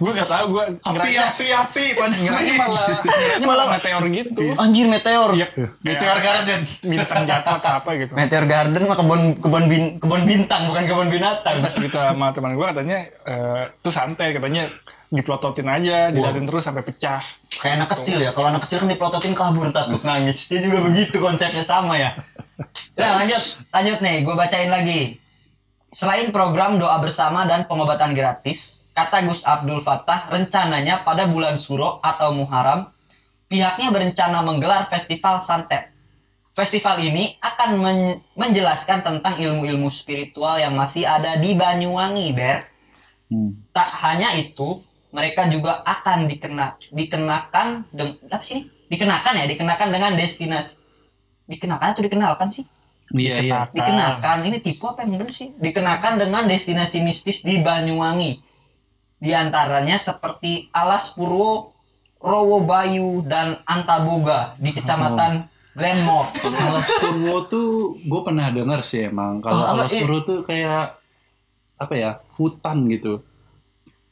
[0.01, 1.85] gue nggak tahu gue Api, api, api.
[1.93, 2.89] Ngiranya malah
[3.45, 5.37] malah meteor gitu Anjir meteor.
[5.37, 5.47] iya
[5.85, 6.61] Meteor Garden.
[6.81, 11.09] bintang jatuh atau apa gitu Meteor Garden mah kebun kebun bin, kebun bintang bukan kebun
[11.13, 11.57] binatang.
[11.77, 14.73] gitu sama teman gue katanya eh, tuh santai katanya
[15.13, 17.21] diplototin aja diliatin terus sampai pecah
[17.61, 18.33] Kayak anak kecil ya.
[18.33, 20.49] Kalau anak kecil kan diprototin kabur takut nangis.
[20.49, 22.17] Dia juga begitu konsepnya sama ya.
[22.97, 24.17] Nah lanjut, lanjut nih.
[24.25, 25.21] Gue bacain lagi.
[25.93, 32.01] Selain program doa bersama dan pengobatan gratis, kata Gus Abdul Fattah, rencananya pada bulan Suro
[32.01, 32.89] atau Muharram,
[33.53, 35.93] pihaknya berencana menggelar festival santet.
[36.57, 42.65] Festival ini akan men- menjelaskan tentang ilmu-ilmu spiritual yang masih ada di Banyuwangi, Ber.
[43.29, 43.61] Hmm.
[43.77, 44.81] Tak hanya itu,
[45.13, 48.65] mereka juga akan dikena dikenakan deng, apa sih?
[48.65, 48.69] ini?
[48.89, 50.77] Dikenakan ya, dikenakan dengan destinasi.
[51.49, 52.65] Dikenakan atau dikenalkan sih?
[53.13, 53.59] Iya, iya.
[53.69, 54.49] Dikenakan.
[54.49, 55.53] Ini tipe apa yang bener sih?
[55.57, 58.41] Dikenakan dengan destinasi mistis di Banyuwangi.
[59.23, 61.71] di antaranya seperti Alas Purwo,
[62.19, 65.47] Rowo Bayu, dan Antaboga di kecamatan
[65.79, 66.27] Glenmore.
[66.43, 69.39] Alas Purwo tuh gue pernah denger sih emang.
[69.39, 69.95] Kalau Oh, Alas.
[69.95, 70.99] Purwo tuh kayak
[71.79, 73.23] apa ya hutan gitu.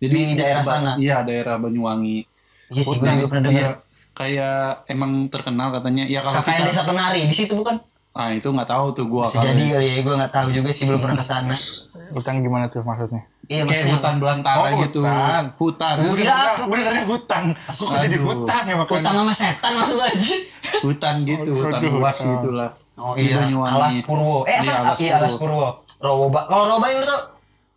[0.00, 0.92] Di daerah ba- sana?
[0.96, 2.24] Iya daerah Banyuwangi.
[2.70, 3.60] Iya sih, gue juga pernah dengar.
[3.60, 3.70] Iya,
[4.12, 6.04] kayak emang terkenal katanya.
[6.04, 7.76] Ya kalau kita, desa penari di situ bukan?
[8.10, 9.22] ah itu nggak tahu tuh gue.
[9.22, 11.54] Bisa jadi kali ya, gue nggak tahu juga sih belum pernah ke sana.
[12.16, 13.22] Hutan gimana tuh maksudnya?
[13.46, 14.98] Iya, kayak maksudnya- hutan belantara Oh, gitu.
[15.02, 15.44] hutan.
[15.54, 15.94] Hutan.
[16.16, 16.38] Kira?
[16.60, 17.42] Gue dengarnya hutan.
[17.54, 18.98] Gue kok jadi hutan ya makanya.
[19.00, 20.34] Utang sama setan maksud aja.
[20.80, 22.30] Hutan gitu, Oh, hutan luas hutan.
[22.32, 22.70] gitu lah.
[22.94, 23.74] Oh iya, Banyuwangi.
[23.74, 24.38] Alas Purwo.
[24.42, 24.64] Eh apa?
[24.66, 25.68] Iya, Iya, Alas Purwo.
[25.96, 27.22] Rowo Ba- Kalau Rowo Bayu lu tuh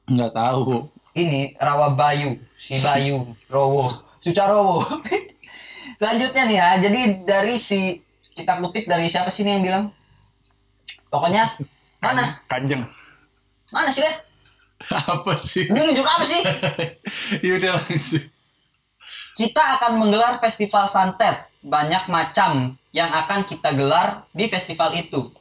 [0.10, 0.62] Nggak tahu.
[1.13, 3.89] Ini Rawa Bayu, si Bayu, Rowo,
[4.21, 4.82] Sucarowo.
[6.04, 8.02] Lanjutnya nih ya, jadi dari si
[8.34, 9.86] kita kutip dari siapa sih nih yang bilang?
[11.13, 11.54] Pokoknya
[12.02, 12.41] mana?
[12.49, 12.84] Kanjeng.
[13.69, 14.15] Mana sih Ben?
[14.91, 15.69] apa sih?
[15.69, 16.41] Lu nunjuk apa sih?
[17.45, 18.26] ya udah langsung.
[19.34, 21.47] Kita akan menggelar festival santet.
[21.63, 25.32] Banyak macam yang akan kita gelar di festival itu.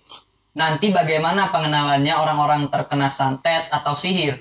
[0.54, 4.40] Nanti bagaimana pengenalannya orang-orang terkena santet atau sihir.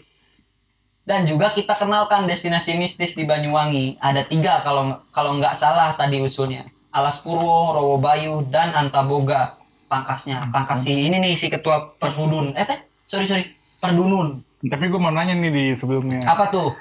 [1.12, 4.00] Dan juga kita kenalkan destinasi mistis di Banyuwangi.
[4.00, 6.64] Ada tiga kalau kalau nggak salah tadi usulnya.
[6.88, 9.60] Alas Purwo, Rowo Bayu, dan Antaboga.
[9.86, 10.48] Pangkasnya.
[10.48, 12.56] Pangkas si ini nih si ketua Perfudun.
[12.56, 12.80] Eh, teh?
[13.04, 13.44] sorry sorry.
[13.76, 14.40] Perdunun.
[14.64, 16.24] Tapi gue mau nanya nih di sebelumnya.
[16.24, 16.72] Apa tuh?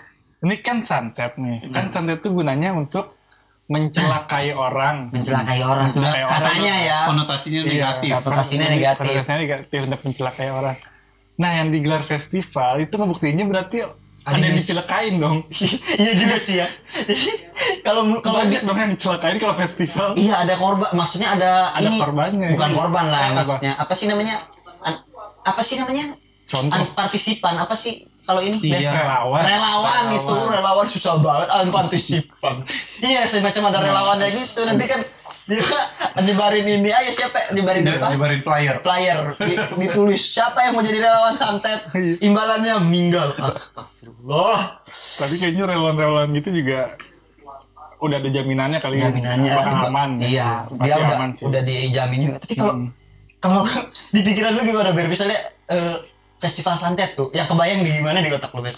[0.47, 1.67] Ini kan santet nih.
[1.75, 3.19] Kan santet itu gunanya untuk
[3.67, 5.11] mencelakai orang.
[5.11, 5.91] Mencelakai orang.
[5.91, 6.39] Mencelakai orang.
[6.39, 6.99] Katanya ya.
[7.11, 8.11] Konotasinya Iya, negatif.
[8.23, 9.11] konotasinya negatif.
[9.11, 10.77] Konotasinya negatif untuk mencelakai orang.
[11.35, 13.79] Nah, yang digelar festival itu ngebuktinya berarti
[14.21, 15.39] ada, Ada yang dicelakain dong.
[16.03, 16.69] Iya juga sih ya.
[17.87, 20.13] Kalau kalau Banyak dong yang dicelakain kalau festival.
[20.15, 22.49] Iya ada korban, maksudnya ada, Ada ini korbannya.
[22.53, 23.35] bukan korban lah Apa?
[23.39, 23.73] maksudnya.
[23.77, 24.37] Apa sih namanya?
[24.81, 25.03] An-
[25.43, 26.17] apa sih namanya?
[26.45, 26.73] Contoh.
[26.73, 28.57] An- partisipan apa sih kalau ini?
[28.61, 28.93] Iya.
[28.93, 28.97] Ben?
[28.97, 29.43] Relawan.
[29.43, 31.47] Relawan itu, relawan susah banget.
[31.53, 32.55] Ah, partisipan.
[33.01, 34.61] iya, semacam ada relawannya gitu.
[34.65, 35.01] Nanti kan
[35.51, 35.61] dia
[36.25, 38.07] nyebarin ini aja siapa nyebarin Dia- apa?
[38.09, 38.77] Nyebarin flyer.
[38.81, 44.79] flyer di- ditulis siapa yang mau jadi relawan santet imbalannya meninggal astagfirullah
[45.17, 46.95] Tapi kayaknya relawan-relawan gitu juga
[47.99, 49.11] udah ada jaminannya kali ya.
[49.11, 50.11] jaminannya Bakal aman.
[50.21, 51.45] iya Pasti dia udah aman sih.
[51.45, 52.89] udah dijamin juga tapi kalau Hmm.
[53.39, 53.61] kalau
[54.15, 55.37] di pikiran lu gimana Ber misalnya
[55.67, 55.97] eh,
[56.37, 58.73] festival santet tuh yang kebayang di gimana di otak lu Ber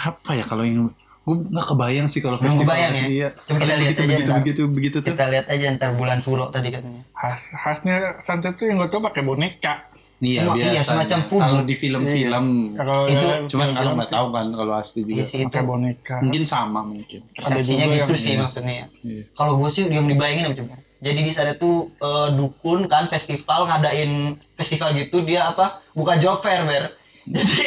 [0.00, 0.90] Apa ya kalau yang
[1.28, 3.04] gue nggak kebayang sih kalau festival kebayang ya?
[3.06, 3.28] Iya.
[3.38, 4.38] Coba kita lihat begitu, aja begitu, ntar.
[4.40, 5.08] begitu begitu tuh.
[5.10, 9.00] kita lihat aja ntar bulan suro tadi katanya Khas, khasnya santet tuh yang gue tau
[9.00, 9.74] pakai boneka.
[10.18, 10.72] Iya Cuma- biasa.
[10.72, 11.44] iya, semacam voodoo.
[11.44, 12.46] Kalau di film-film.
[12.74, 15.14] Kalau Itu Cuman kalau nggak tahu kan kalau asli juga.
[15.14, 16.14] iya sih itu pakai boneka.
[16.18, 17.20] Mungkin sama mungkin.
[17.30, 19.22] persepsinya gitu sih maksudnya Iya.
[19.30, 23.62] kalau gue sih yang dibayangin apa coba jadi di sana tuh eh, dukun kan festival
[23.64, 24.10] ngadain
[24.52, 26.90] festival gitu dia apa buka job fair ber
[27.30, 27.62] jadi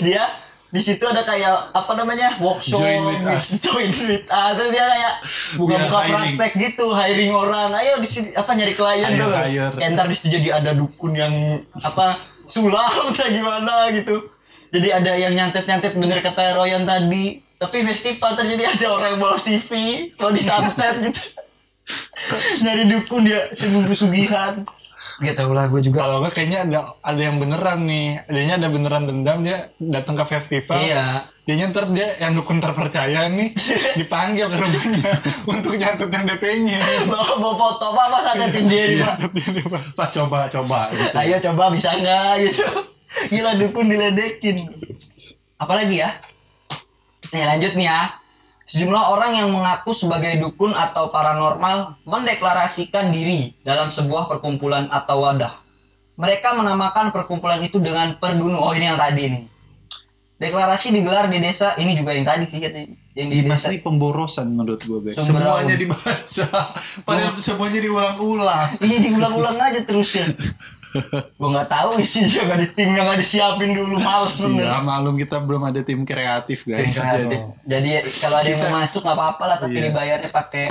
[0.00, 0.24] dia
[0.66, 2.82] di situ ada kayak apa namanya workshop.
[2.82, 3.46] Join with us.
[3.66, 4.52] join with us.
[4.58, 5.14] Terus dia kayak
[5.54, 7.70] buka-buka praktek gitu hiring orang.
[7.70, 9.74] Ayo di sini apa nyari klien Hire, hire.
[9.78, 12.18] Kayak ntar di situ jadi ada dukun yang apa
[12.50, 12.82] sulam
[13.14, 14.26] atau gimana gitu.
[14.74, 17.40] Jadi ada yang nyantet-nyantet bener kata Royan tadi.
[17.56, 19.70] Tapi festival terjadi ada orang yang bawa CV
[20.18, 21.22] mau disantet gitu.
[22.66, 24.66] Nyari dukun dia sembuh pesugihan
[25.16, 28.20] Gak tau lah gue juga Kalau enggak kayaknya ada ada yang beneran nih.
[28.28, 30.76] Adanya ada beneran dendam dia datang ke festival.
[30.76, 33.54] Iya Dia ntar dia yang dukun terpercaya nih
[34.02, 35.12] dipanggil ke rumahnya
[35.56, 36.80] untuk nyatet yang DP-nya.
[37.08, 39.16] Bawa bawa foto apa santetin dia nih, Pak.
[39.94, 40.80] Pak coba coba.
[40.90, 41.16] Gitu.
[41.16, 42.66] Ayo coba bisa nggak gitu
[43.32, 44.68] Gila dukun diledekin
[45.56, 46.20] Apalagi ya
[47.32, 48.25] Nih lanjut nih ya
[48.66, 55.54] Sejumlah orang yang mengaku sebagai dukun atau paranormal mendeklarasikan diri dalam sebuah perkumpulan atau wadah.
[56.18, 58.58] Mereka menamakan perkumpulan itu dengan perdunu.
[58.58, 59.44] Oh ini yang tadi nih.
[60.36, 61.78] Deklarasi digelar di desa.
[61.78, 62.90] Ini juga yang tadi sih katanya.
[63.14, 63.54] Yang di Ini desa.
[63.70, 65.16] pasti pemborosan menurut gue guys.
[65.16, 66.46] Sumber Semuanya dibaca.
[67.06, 68.68] Padahal semuanya diulang-ulang.
[68.82, 70.26] Iya diulang-ulang aja terus ya.
[71.32, 74.64] Gue nggak tahu isinya nggak di tim yang nggak disiapin dulu males bener.
[74.64, 76.94] Iya, maklum kita belum ada tim kreatif guys.
[76.94, 79.84] Jadi, jadi kalau ada yang mau masuk nggak apa-apa lah, tapi Iya.
[79.88, 80.66] dibayarnya pakai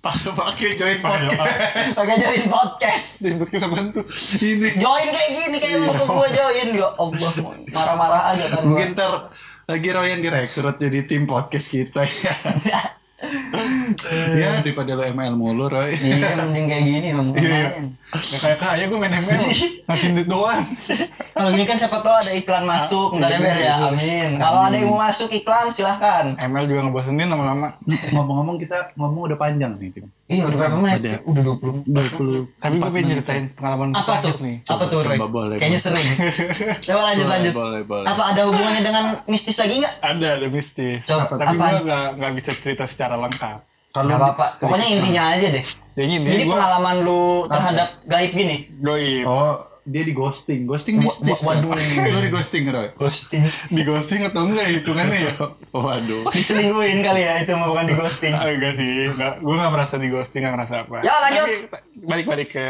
[0.00, 1.92] Pakai join podcast.
[1.92, 3.08] pakai join podcast.
[3.20, 4.00] Ribut ke bantu.
[4.38, 7.30] Ini Join kayak gini kayak mau gue join ya Allah
[7.68, 8.62] marah-marah aja kan.
[8.64, 9.28] mungkin ntar
[9.64, 12.32] lagi Royan direkrut jadi tim podcast kita ya.
[14.40, 17.84] ya daripada lo ML mulu Roy iya mending kayak gini dong Iya.
[18.10, 19.38] Gak kayak kaya gue main ML.
[19.86, 20.66] Ngasih duit doang.
[21.36, 24.76] kalau ini kan siapa tahu ada iklan masuk ntar ya Ber ya amin kalau ada
[24.76, 27.70] yang mau masuk iklan silahkan ML juga ngebosenin lama-lama.
[27.86, 31.10] ngomong-ngomong kita ngomong udah panjang nih Tim iya udah berapa menit Ada.
[31.10, 31.18] sih?
[31.26, 34.56] udah 20 Tapi gue pengen ceritain pengalaman apa tuh nih.
[34.64, 36.06] apa tuh coba, boleh, kayaknya sering
[36.86, 38.06] coba lanjut Boleh, lanjut boleh, boleh.
[38.06, 40.98] apa ada hubungannya dengan mistis lagi nggak Ada, ada mistis.
[41.02, 41.82] Coba, Tapi gue apaan?
[41.84, 43.58] gak, gak bisa cerita secara lengkap.
[43.90, 48.56] Nggak apa-apa pokoknya intinya aja deh Jadi ini jadi gue pengalaman lu terhadap gaib gini
[48.78, 49.26] goib.
[49.26, 51.08] oh dia di ghosting ghosting wa-
[51.46, 51.72] waduh.
[52.12, 55.32] lo di ghosting Roy ghosting Di ghosting atau enggak hitungannya ya?
[55.70, 59.34] waduh diselingkuhin kali ya itu bukan di ghosting Ah, enggak sih, enggak.
[59.38, 61.00] Gue gak merasa di ghosting, gak merasa apa.
[61.00, 61.46] Ya, lanjut.
[61.46, 62.66] Tapi balik-balik ke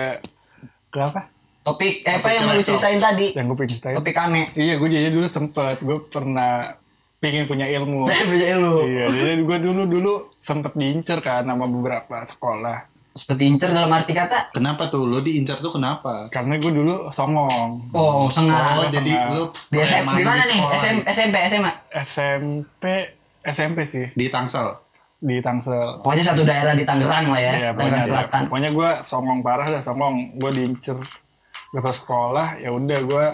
[0.89, 1.31] ke apa?
[1.61, 3.95] topik eh, apa yang mau lu ceritain tadi Yang gue ceritain.
[3.95, 6.75] topik aneh Iya, gue jadi dulu sempet, gue pernah
[7.17, 8.09] pengen punya ilmu.
[8.27, 12.90] Punya lu iya, jadi gue dulu dulu sempet diincer kan sama beberapa sekolah.
[13.11, 14.55] Seperti incer dalam arti kata?
[14.55, 15.03] Kenapa tuh?
[15.03, 16.31] Lo diincar tuh kenapa?
[16.31, 17.91] Karena gue dulu songong.
[17.91, 20.61] oh sengaja oh jadi lo di SM, di mana nih?
[20.79, 21.73] SM, SMP SMA
[22.07, 22.85] SMP,
[23.43, 24.07] SMP sih.
[24.15, 24.71] Di Tangsel?
[25.21, 26.01] Di Tangsel.
[26.01, 28.41] pokoknya satu daerah di Tangerang lah ya Iya, pokoknya, Tangerang Selatan.
[28.47, 30.15] pokoknya gue songong parah dah songong.
[30.39, 30.99] Gue diincer
[31.71, 33.27] ke sekolah, ya udah gue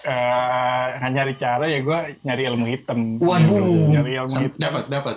[0.00, 3.20] eh nggak nyari cara ya gue nyari ilmu hitam.
[3.20, 3.92] Waduh.
[3.92, 4.56] Nyari ilmu hitam.
[4.58, 5.16] dapat dapat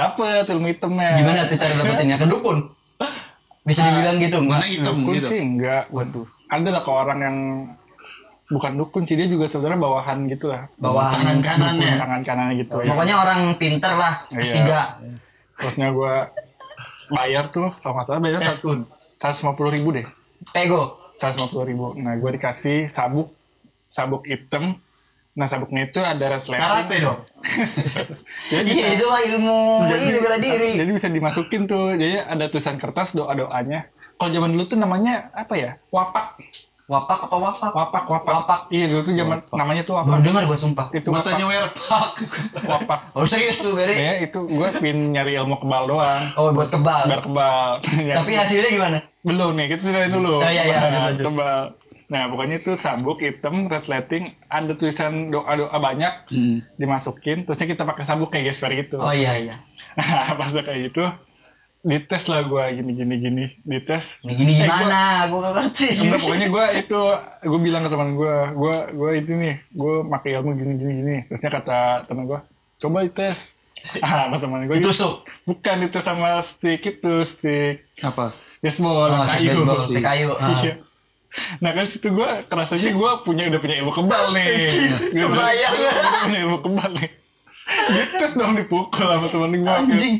[0.00, 1.10] Dapet ilmu hitamnya.
[1.14, 2.58] gimana tuh cara dapetinnya ke dukun
[3.60, 5.84] bisa dibilang gitu mana hitam dukun gitu sih enggak.
[5.88, 6.24] Waduh.
[6.48, 7.36] Ada lah ke orang yang
[8.46, 10.66] bukan dukun sih dia juga sebenarnya bawahan gitu lah.
[10.74, 12.90] bawahan tangan kanannya Tangan kanannya gitu ya.
[12.90, 14.40] pokoknya orang pinter lah Iya.
[14.40, 14.60] S3
[15.54, 16.14] Terusnya gue
[17.10, 18.88] bayar tuh kalau nggak salah bayar Eskun.
[19.14, 20.06] seratus lima puluh ribu deh.
[20.48, 21.86] pego seratus lima puluh ribu.
[21.94, 23.28] Nah gue dikasih sabuk
[23.86, 24.80] sabuk hitam.
[25.32, 26.58] Nah sabuknya itu ada resleting.
[26.58, 27.18] karate dong
[28.52, 31.92] Jadi iya itu mah ilmu ini bela diri Jadi bisa dimasukin tuh.
[31.92, 33.86] Jadi ada tulisan kertas doa doanya.
[34.12, 35.70] Kalau zaman dulu tuh namanya apa ya?
[35.88, 36.36] Wapak.
[36.84, 38.32] wapak apa wapak Wapak, wapak.
[38.36, 38.60] Wapak.
[38.68, 40.26] Iya dulu tuh zaman namanya tuh baru wapak.
[40.26, 41.30] dengar gua sumpah Itu gua wapak.
[41.30, 42.10] tanya werpak
[42.60, 43.00] wapak.
[43.14, 46.22] oh serius tuh Beri Ya itu gue pin nyari ilmu kebal doang.
[46.34, 47.68] oh buat kebal Biar kebal.
[48.18, 51.24] tapi hasilnya gimana belum nih kita ceritain dulu Oh, iya, iya, Nah, lanjut.
[51.24, 51.62] kebal
[52.10, 56.26] nah pokoknya itu sabuk hitam resleting ada tulisan doa doa banyak
[56.74, 58.98] dimasukin terusnya kita pakai sabuk kayak gesper gitu.
[58.98, 59.54] Oh iya iya.
[59.94, 61.06] Nah, pas udah kayak gitu
[61.80, 64.20] dites lah gue gini gini gini dites.
[64.20, 65.24] Ini gini Eh, gimana?
[65.32, 65.86] Gua nggak ngerti.
[65.96, 67.00] Enggak, pokoknya gue itu
[67.40, 71.16] gue bilang ke teman gue gue gue itu nih gue pakai ilmu gini gini gini.
[71.32, 72.40] Terusnya kata teman gue
[72.80, 73.36] coba dites.
[74.04, 75.24] Ah sama teman gue ditusuk.
[75.48, 77.88] bukan dites sama stick itu stick.
[78.04, 78.28] Apa?
[78.60, 79.64] Baseball oh kayu.
[79.64, 80.28] baseball kayu.
[80.36, 80.89] Ah.
[81.30, 81.62] Iya.
[81.62, 84.66] Nah kan situ gue kerasanya gue punya udah punya ilmu kebal nih.
[85.14, 85.26] Gitu.
[85.30, 85.74] Kebayang.
[85.78, 85.92] Gua
[86.26, 87.10] punya ilmu kebal nih.
[87.70, 89.70] Dites dong dipukul sama temen gue.
[89.70, 90.16] anjing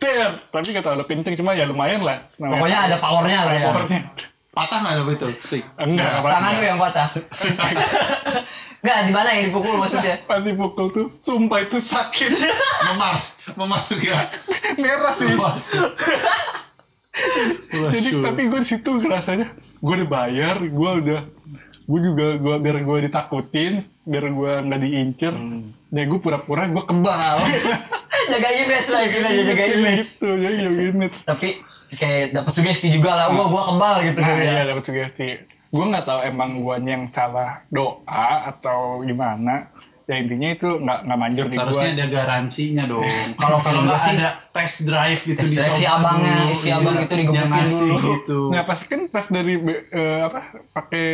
[0.00, 0.30] Ter.
[0.48, 2.24] Tapi kata lo kenceng cuma ya lumayan lah.
[2.40, 4.02] Namanya pokoknya ada powernya lah ya powernya.
[4.52, 7.08] patah nggak tapi itu stick Enggak, apa tangan lu yang patah
[8.84, 10.20] Enggak, di mana yang dipukul maksudnya?
[10.28, 12.34] Pas dipukul tuh, sumpah itu sakit.
[12.92, 13.16] memar
[13.56, 14.28] memar juga
[14.76, 15.32] Merah sih.
[17.72, 21.20] Jadi tapi gue di situ ngerasanya gue udah bayar, gue udah
[21.82, 25.34] gue juga gue biar gue ditakutin, biar gue nggak diincer,
[25.90, 27.36] ya gue pura-pura gue kebal.
[28.32, 30.08] jaga image lah kita jaga image.
[30.14, 31.16] gitu, jadi jaga image.
[31.26, 31.48] Tapi
[31.92, 34.42] kayak dapat sugesti juga lah, gua gua kebal gitu Nah, ya.
[34.46, 35.28] iya dapat sugesti.
[35.72, 39.72] Gue nggak tahu emang guanya yang salah doa atau gimana.
[40.04, 43.06] Ya intinya itu nggak nggak manjur di seharusnya ada garansinya dong
[43.40, 47.14] Kalau kalau film nggak ada test drive gitu Test drive si abangnya, si abang itu
[47.14, 47.96] digebukin dulu.
[47.96, 49.54] gitu Nah pas kan pas dari
[49.88, 50.40] eh, apa
[50.72, 51.06] pakai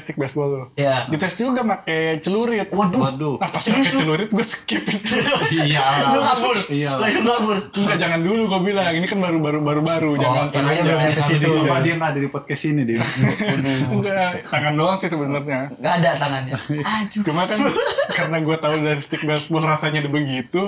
[0.00, 0.64] stick baseball tuh.
[0.74, 1.06] Iya.
[1.06, 2.68] Dites juga pakai celurit.
[2.70, 3.00] Waduh.
[3.00, 5.14] waduh Nah pas pakai celurit gue skip itu.
[5.68, 6.56] iya Lu kabur.
[6.70, 7.58] iya Langsung kabur.
[7.70, 10.98] Enggak jangan dulu gue bilang ini kan baru baru baru baru jangan kirain tangan belum
[10.98, 11.06] aja.
[11.10, 11.50] nyampe situ.
[11.60, 13.00] coba dia nggak ada di podcast ini dia
[13.94, 15.60] Enggak tangan doang sih sebenarnya.
[15.76, 16.52] Enggak ada tangannya.
[16.56, 17.22] Aduh.
[17.26, 17.58] Cuma kan
[18.30, 20.62] karena gue tahu dari stick baseball rasanya udah begitu,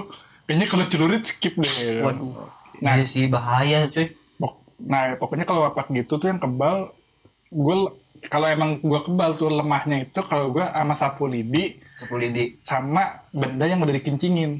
[0.44, 2.02] kayaknya kalau celurit skip deh.
[2.02, 2.50] Waduh.
[2.82, 2.98] Nah.
[2.98, 4.10] Iya sih bahaya cuy.
[4.36, 6.90] Pok- Nah pokoknya kalau wapak gitu tuh yang kebal,
[7.48, 7.76] gue
[8.24, 12.58] kalau emang gue kebal tuh lemahnya itu kalau gue sama sapu lidi Sepuluh lidi.
[12.58, 14.58] sama benda yang udah dikencingin.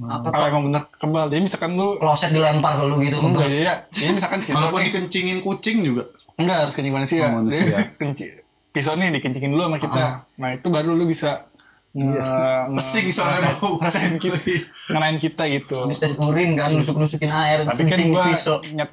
[0.00, 3.20] Apa Kalau emang bener kebal, jadi misalkan lu Kloset dilempar ke lu gitu.
[3.20, 7.20] enggak ya, jadi misalkan nih, dikencingin kucing juga enggak harus kencing manusia.
[7.26, 7.64] Oh, manusia.
[7.66, 8.32] Jadi kenci-
[8.70, 10.02] pisau nih dikencingin dulu sama kita.
[10.38, 11.49] Nah itu baru lu bisa
[11.92, 14.38] nge- nge- pesing soalnya ngerasain- bau ngerasain kita,
[14.92, 15.76] ngenain kita gitu.
[15.80, 17.98] Habis tes urin kan nusuk-nusukin air, Tapi kan
[18.28, 18.58] pisau.
[18.70, 18.90] nyet.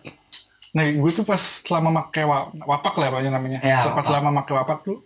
[0.70, 3.60] Nah gue tuh pas selama make wa- wapak lah apa namanya.
[3.60, 4.04] Ya, pas wapak.
[4.06, 4.98] selama make wapak tuh,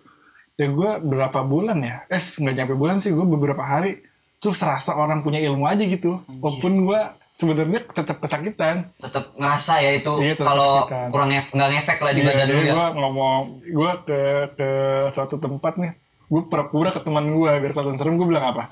[0.53, 2.03] ya gue berapa bulan ya?
[2.07, 3.99] Eh nggak nyampe bulan sih, gue beberapa hari
[4.37, 6.17] tuh serasa orang punya ilmu aja gitu.
[6.27, 7.01] Walaupun gue
[7.33, 12.27] sebenarnya tetap kesakitan tetap ngerasa ya itu Iya, kalau kurang nggak ngefek lah di Iya,
[12.27, 14.19] badan lu jadi ya gue ngomong gue ke
[14.53, 14.69] ke
[15.09, 15.91] suatu tempat nih
[16.31, 18.63] gue pura-pura ke teman gue biar kelihatan serem gue bilang apa?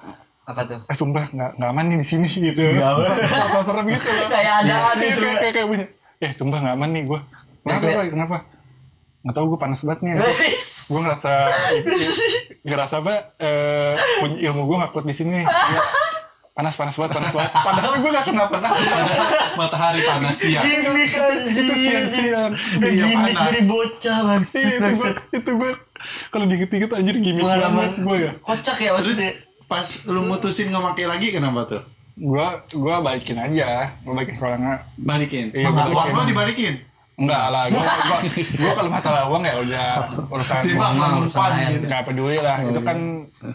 [0.48, 0.80] Apa tuh?
[0.88, 2.56] Eh sumpah nggak nggak aman nih di sini gitu.
[2.56, 5.86] Sok-sok serem gitu kayak ada Iya, gitu kayak kayak punya
[6.20, 7.20] eh sumpah nggak aman nih gue
[7.60, 8.38] kenapa Ya, kenapa?
[9.20, 10.12] Nggak tahu gue panas banget nih.
[10.90, 11.34] Gue ngerasa
[12.68, 13.94] ngerasa apa eh,
[14.24, 15.44] punya ilmu gue nggak kuat di sini.
[16.60, 18.76] panas panas banget panas banget padahal gue gak kenapa kenapa
[19.56, 20.60] Matahari panas siang.
[20.62, 23.44] Gini kan itu siang-siang Iya, Gini panas.
[23.46, 25.72] dari bocah Iya, maksud itu gue itu gue
[26.28, 29.32] kalau dikit-dikit anjir gimmick banget gue ya kocak ya Terus maksudnya
[29.66, 31.82] pas lu mutusin nggak pakai lagi kenapa tuh?
[32.14, 35.46] gue gue balikin aja gue balikin soalnya Balikin.
[35.50, 36.12] Iya, Uang balikin.
[36.12, 36.76] lo dibalikin.
[37.16, 37.84] enggak lah gue
[38.54, 39.88] gue kalau masalah uang ya udah
[40.28, 41.86] urusan Tiba umpan urusan gitu.
[41.86, 42.98] nggak peduli lah itu kan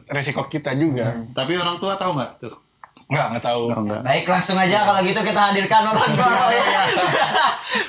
[0.06, 2.63] resiko kita juga Tapi orang tua tahu nggak tuh?
[3.04, 4.00] Nggak nggak tahu enggak.
[4.00, 6.64] Baik langsung aja kalau gitu kita hadirkan orang tua ya.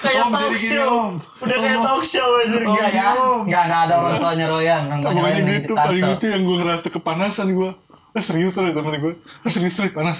[0.03, 0.91] kayak Om, talk show.
[0.91, 1.13] Om.
[1.39, 3.09] Udah kayak talk show aja Om, enggak ya.
[3.15, 4.81] Enggak enggak ada orang tuanya Royan.
[4.91, 7.71] Orang tuanya pokoknya gitu paling gitu yang gue ngerasa kepanasan gue
[8.15, 10.19] eh, serius loh temen gue eh, serius loh panas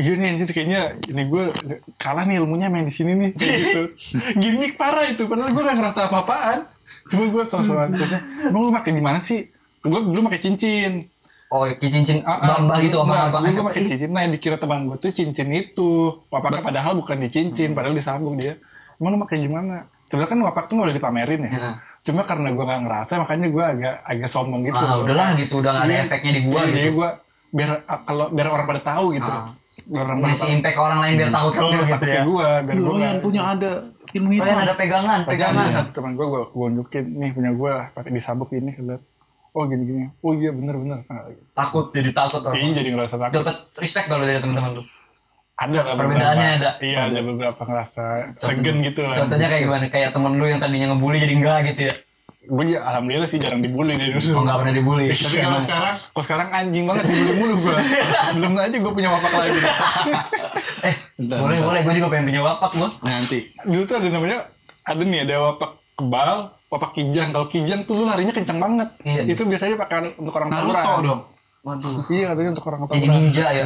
[0.00, 1.44] Iya nih anjir kayaknya ini gue
[2.00, 3.82] kalah nih ilmunya main di sini nih kayak gitu.
[4.40, 6.64] Gimik parah itu padahal gue gak ngerasa apa-apaan.
[7.10, 9.44] Cuma gue sama-sama terusnya, emang lu pakai di mana sih?
[9.82, 11.04] Gue dulu pakai cincin.
[11.50, 13.42] Oh, kayak cincin Ah, ah, bamba gitu nah, abang-abang.
[13.44, 14.08] dulu Gue pakai cincin.
[14.08, 15.90] Nah, yang dikira teman gue tuh cincin itu.
[16.28, 18.54] Wapaknya padahal bukan di cincin, padahal disambung dia.
[18.96, 19.90] Emang lu pakai gimana?
[20.06, 21.50] Sebenarnya kan wapak tuh gak boleh dipamerin ya.
[21.50, 21.70] Ya.
[22.00, 24.78] Cuma karena gue gak ngerasa, makanya gue agak agak sombong gitu.
[24.78, 26.02] Ah, udahlah gitu, udah gak ada Iya.
[26.04, 26.96] efeknya di gua Iya, Jadi gitu.
[26.96, 27.08] gue
[27.50, 29.26] biar kalau biar orang pada tahu gitu.
[29.28, 29.46] Ah.
[29.82, 30.54] Biar orang Ngasih tahu.
[30.54, 32.22] impact ke orang lain biar tahu kan Kalau gitu pakai ya.
[32.22, 33.70] gue, biar gue Royan punya ada
[34.10, 34.54] ilmu hitam.
[34.56, 38.70] ada pegangan, pegangan satu teman gue gue gue unjukin nih punya gue pakai disabuk ini
[38.70, 38.98] kalian
[39.52, 42.72] oh gini gini oh iya bener bener nah, Takut jadi takut ini orang.
[42.74, 44.82] jadi ngerasa takut Dapat respect kalau dari teman-teman lu.
[45.54, 46.56] ada lah Perbedaannya beberapa.
[46.56, 46.70] ada.
[46.80, 48.02] iya ada beberapa ngerasa
[48.36, 49.84] segen gitu lah Contohnya kayak gimana?
[49.86, 51.94] Kayak temen lu yang tadinya ngebully jadi enggak gitu ya.
[52.42, 55.06] gue ya alhamdulillah sih jarang dibully dari dulu Oh, enggak pernah dibully.
[55.08, 57.74] Tapi kalau sekarang kok sekarang anjing banget dibully mulu gue
[58.34, 59.60] belum aja gue punya wapak lagi
[60.80, 61.68] Eh, Bentar, boleh bentar.
[61.68, 62.88] boleh gue juga pengen punya wapak gua.
[63.02, 64.38] nanti dulu tuh ada namanya
[64.82, 66.30] ada nih ada wapak kebal
[66.66, 69.22] wapak kijang kalau kijang tuh lu larinya kencang banget Iya.
[69.28, 71.20] itu biasanya pakai untuk orang Naruto tawuran dong.
[71.60, 72.00] Waduh.
[72.08, 73.64] iya katanya untuk orang Jadi ninja ya.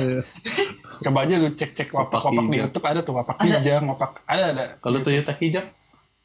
[1.01, 2.57] Coba aja lu cek-cek wapak Wapak wapak di.
[2.59, 4.64] YouTube ada tuh wapak kijang, wapak ada ada.
[4.79, 5.66] Kalau Toyota hijab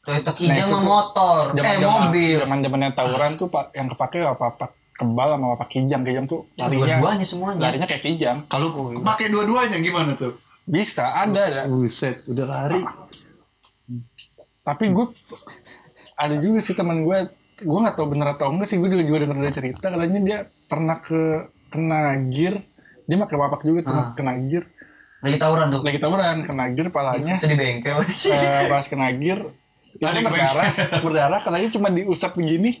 [0.00, 2.36] Toyota Nah, Kijang tuh motor, eh mobil.
[2.40, 6.96] Zaman zamannya tawuran tuh pak yang kepake wapak kebal sama wapak kijang, kijang tuh larinya
[6.96, 7.60] Dua-duanya semuanya.
[7.62, 8.36] larinya kayak kijang.
[8.48, 10.40] kalau pakai dua-duanya gimana tuh?
[10.64, 11.60] Bisa ada ada.
[11.66, 12.80] Buset, udah lari.
[14.60, 15.06] Tapi gue
[16.20, 17.18] ada juga sih teman gue,
[17.58, 20.38] gue nggak tahu bener atau enggak sih gue juga juga denger dia cerita katanya dia
[20.64, 21.20] pernah ke
[21.68, 22.60] kena gear
[23.02, 24.12] dia pakai wapak juga tuh Ah.
[24.12, 24.64] kena gear
[25.20, 25.80] Lagi tawuran tuh.
[25.80, 28.30] lagi tawuran kena gear palanya Bisa di bengkel sih.
[28.30, 29.40] eh, pas kena gear
[29.90, 30.66] itu Lari berdarah
[31.00, 32.78] berdarah katanya cuma diusap begini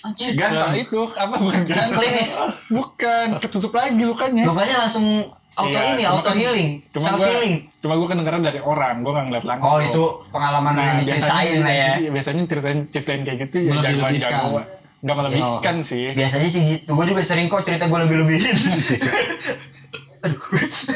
[0.00, 0.32] Anjir.
[0.32, 0.74] Nah, Ganteng.
[0.80, 1.98] itu apa bukan ganteng?
[1.98, 2.32] Klinis.
[2.70, 4.46] Bukan, ketutup lagi lukanya.
[4.46, 7.54] Lukanya langsung auto Iya, ini, cuma auto kan- healing, Cuma self gua, healing.
[7.78, 9.66] cuma gue kedengeran dari orang, gue gak ngeliat langsung.
[9.66, 11.90] Oh itu pengalaman nah, yang diceritain lah ya.
[12.08, 14.64] biasanya ceritain ceritain kayak gitu ya jagoan jagoan.
[15.00, 16.12] Gak melebihkan sih.
[16.12, 16.90] Biasanya sih gitu.
[16.92, 18.56] Gue juga sering kok cerita gue lebih-lebihin.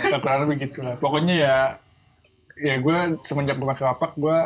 [0.05, 0.95] Gak kurang lebih gitu lah.
[0.97, 1.57] Pokoknya ya,
[2.55, 4.39] ya gue semenjak gue pakai wapak, gue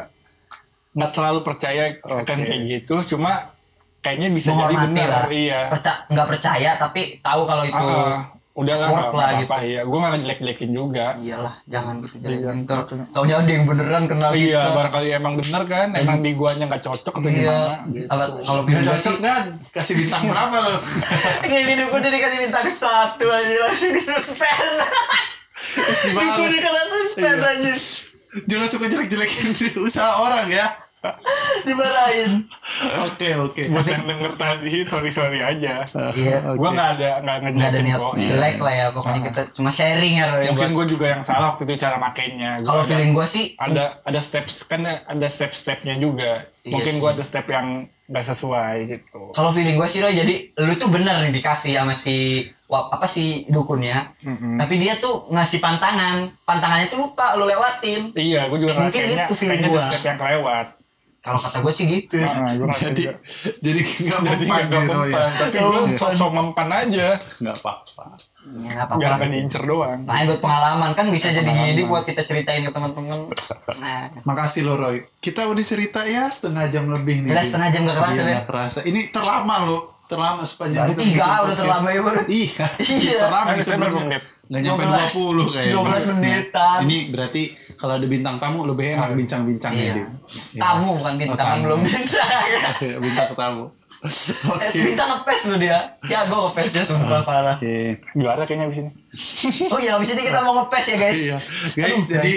[0.91, 2.95] nggak terlalu percaya akan kayak gitu.
[3.09, 3.51] Cuma
[3.99, 5.09] kayaknya bisa jadi Menghormati benar.
[5.11, 5.25] lah.
[5.29, 5.61] Iya.
[5.69, 7.77] Perca nggak percaya tapi tahu kalau itu.
[7.77, 8.23] Ah,
[8.59, 9.57] udah lah, work lah apa-apa.
[9.63, 11.07] Iya, gue gak ngejelek-jelekin juga.
[11.17, 12.57] Iyalah, jangan gitu Iya, jangan.
[12.61, 14.75] Ntar taunya ada yang beneran kenal Iya, kita.
[14.75, 17.39] barangkali emang bener kan, emang di guanya nggak cocok atau Iya.
[17.39, 17.75] gimana.
[17.89, 18.07] Gitu.
[18.41, 19.45] Kalau video cocok sih kan?
[19.71, 20.75] Kasih bintang berapa lo?
[21.47, 24.77] Ini gue udah dikasih bintang satu aja langsung disuspend.
[25.55, 26.51] Kasih Gue balas.
[26.51, 27.53] dikena suspend Iya.
[27.53, 27.73] aja.
[28.45, 29.49] Jangan suka jelek-jelekin
[29.87, 30.67] usaha orang ya.
[31.61, 32.33] Dimarahin.
[33.05, 33.63] Oke, oke.
[33.69, 35.85] Buat yang denger tadi, sorry sorry aja.
[36.13, 36.37] Iya.
[36.51, 40.27] Gue nggak ada nggak Nggak ada niat jelek lah ya pokoknya kita cuma sharing ya.
[40.29, 42.59] Roy, Mungkin buat- gue juga yang salah waktu itu cara makainya.
[42.61, 46.47] Kalau feeling gue sih ada ada steps kan ada step stepnya juga.
[46.63, 47.69] Iya Mungkin gue ada step yang
[48.09, 49.37] nggak sesuai gitu.
[49.37, 53.05] kalau feeling gue sih Roy jadi lu tuh bener nih dikasih sama si wap, apa
[53.05, 54.57] si dukunnya Mm-mm.
[54.57, 59.35] tapi dia tuh ngasih pantangan pantangannya tuh lupa lu lewatin Iya, gue juga Mungkin itu
[59.37, 59.85] feeling kayaknya ada gua.
[59.85, 60.67] step yang kelewat.
[61.29, 63.13] Kalau kata gue sih gitu Nah, gue Jadi, juga.
[63.61, 65.27] jadi nggak mempan nggak mempan, ya.
[65.37, 65.99] tapi gue mempan.
[66.01, 67.09] sosok mempan aja,
[67.39, 68.05] Nggak apa-apa.
[68.49, 70.01] ya nggak biar apa-apa nggak diincer doang.
[70.03, 71.69] Lain buat pengalaman kan bisa jadi Pengalaman.
[71.69, 73.19] jadi buat kita ceritain ke teman-teman
[73.77, 75.05] nah Makasih lo Roy.
[75.19, 77.31] Kita udah cerita ya setengah jam lebih nih.
[77.31, 78.79] Jelas setengah jam gak kerasa, Iya, kerasa.
[78.83, 79.79] Ini terlama lo.
[80.09, 82.67] Terlama sepanjang baru kita tiga udah terlama ya baru Iya.
[82.81, 83.19] Iya.
[83.29, 83.51] Terlama
[84.01, 84.23] menit?
[84.49, 85.75] Nggak nyampe 12 20 kayaknya.
[85.77, 86.79] 12 menitan.
[86.83, 87.43] Ini berarti
[87.77, 89.85] kalau ada bintang tamu lebih enak bincang-bincang Iya.
[89.85, 89.95] ya.
[89.95, 90.09] Dim.
[90.55, 90.61] Iya.
[90.63, 91.63] Tamu bukan bintang, Oh, tamu.
[91.63, 92.29] belum bintang.
[92.99, 93.65] bintang tamu.
[93.99, 94.15] Eh,
[94.49, 94.79] Oke.
[94.81, 95.79] bintang ngepes lu dia.
[96.03, 97.57] Ya gue ngepes ya sumpah parah.
[97.57, 97.99] Oke.
[98.15, 98.91] Juara kayaknya abis ini.
[99.75, 101.21] Oh iya, abis ini kita mau ngepes ya guys.
[101.21, 101.37] Iya.
[101.37, 102.33] Aduh, Guys, jadi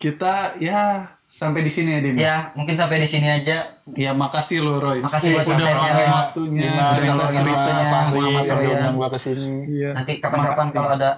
[0.00, 0.80] kita ya
[1.20, 2.14] sampai di sini ya, Dim.
[2.16, 3.56] Ya, mungkin sampai di sini aja.
[3.92, 4.98] Ya makasih lo Roy.
[4.98, 6.06] Makasih buat udah luangin Roy.
[6.08, 6.62] waktunya.
[6.64, 8.76] Gimana cerita kalau ceritanya Fahri Muhammad yang Royan.
[8.80, 9.50] undang gua ke sini.
[9.68, 9.90] Iya.
[9.92, 11.10] Nanti kapan-kapan kalau ada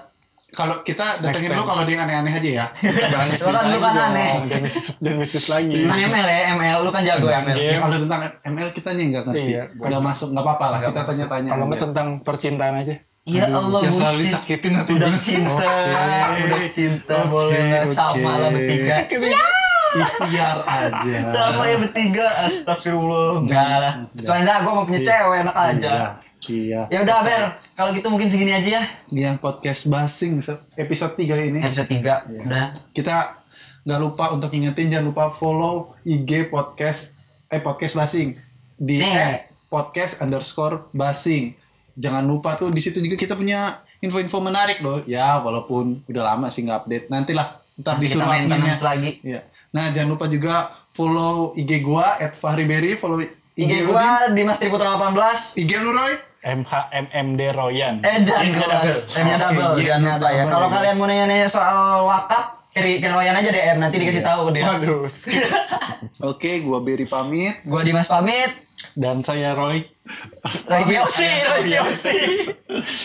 [0.47, 2.65] Kalau kita datengin lu kalau dia yang aneh-aneh aja ya.
[3.11, 4.31] Bahas Lu kan lu kan aneh.
[4.47, 5.75] Dan bisnis, dan bisnis lagi.
[5.83, 7.57] Tentang ML ya, ML lu kan jago Tentang ML.
[7.59, 7.67] game.
[7.67, 9.43] Ya, kalau tentang ML kita nya nggak ngerti.
[9.43, 9.63] Iya.
[9.75, 10.79] Nggak masuk, nggak apa-apa lah.
[10.87, 11.49] Kita tanya-tanya.
[11.51, 12.95] Kalau tentang percintaan aja.
[13.27, 15.67] Ya Allah, yang selalu disakitin nanti Udah cinta,
[16.47, 19.03] udah cinta, boleh sama lah bertiga.
[19.03, 21.17] Ikhtiar aja.
[21.27, 23.43] Sama ya bertiga, astagfirullah.
[23.43, 24.07] Enggak.
[24.15, 25.95] Kecuali gue mau punya cewek, enak aja.
[26.47, 26.87] Iya.
[26.87, 26.95] Iya.
[26.95, 27.41] Ya udah, Ber.
[27.75, 28.83] Kalau gitu mungkin segini aja ya.
[29.11, 30.39] Yang podcast basing
[30.75, 31.59] episode 3 ini.
[31.61, 32.65] Episode 3, udah.
[32.91, 33.37] Kita
[33.87, 37.15] nggak lupa untuk ingetin jangan lupa follow IG podcast
[37.47, 38.35] eh podcast basing
[38.75, 39.47] di Nih.
[39.71, 41.55] podcast underscore basing.
[41.95, 45.01] Jangan lupa tuh di situ juga kita punya info-info menarik loh.
[45.07, 47.05] Ya walaupun udah lama sih nggak update.
[47.07, 47.47] Nantilah
[47.79, 48.75] ntar Nanti kita disuruh adminnya.
[48.75, 49.11] lagi.
[49.23, 49.41] Iya.
[49.71, 54.59] Nah jangan lupa juga follow IG gua at Fahriberry, follow IG, IG gua di Mas
[54.59, 55.55] Triputra 18.
[55.55, 55.63] Dim.
[55.63, 56.13] IG lu Roy.
[56.41, 57.95] MHMMD Royan.
[58.01, 58.99] Eh dan M-nya double.
[59.15, 60.43] M-nya double, iya, jangan lupa ya.
[60.45, 60.73] Kalau ya.
[60.73, 64.29] kalian mau nanya-nanya soal wakaf, kiri kiri Royan aja DM nanti dikasih Iya.
[64.29, 64.63] tahu ke dia.
[64.67, 65.01] Waduh.
[66.31, 67.61] Oke, gua Berry pamit.
[67.63, 68.53] Gua Dimas pamit.
[68.93, 69.81] Dan saya Roy.
[70.69, 72.17] Roy Kiyoshi, Roy Kiyoshi.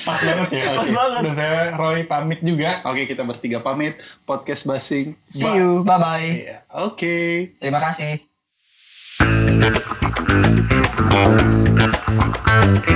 [0.04, 0.64] Pas banget ya.
[0.76, 1.20] Pas banget.
[1.24, 2.84] Dan saya Roy pamit juga.
[2.84, 3.96] Oke, kita bertiga pamit.
[4.22, 5.16] Podcast basing.
[5.24, 6.20] See you, bye bye.
[6.20, 6.56] Iya.
[6.76, 7.56] Oke.
[7.56, 8.20] Terima kasih.
[12.14, 12.90] Thank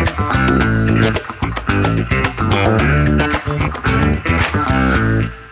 [5.31, 5.45] you.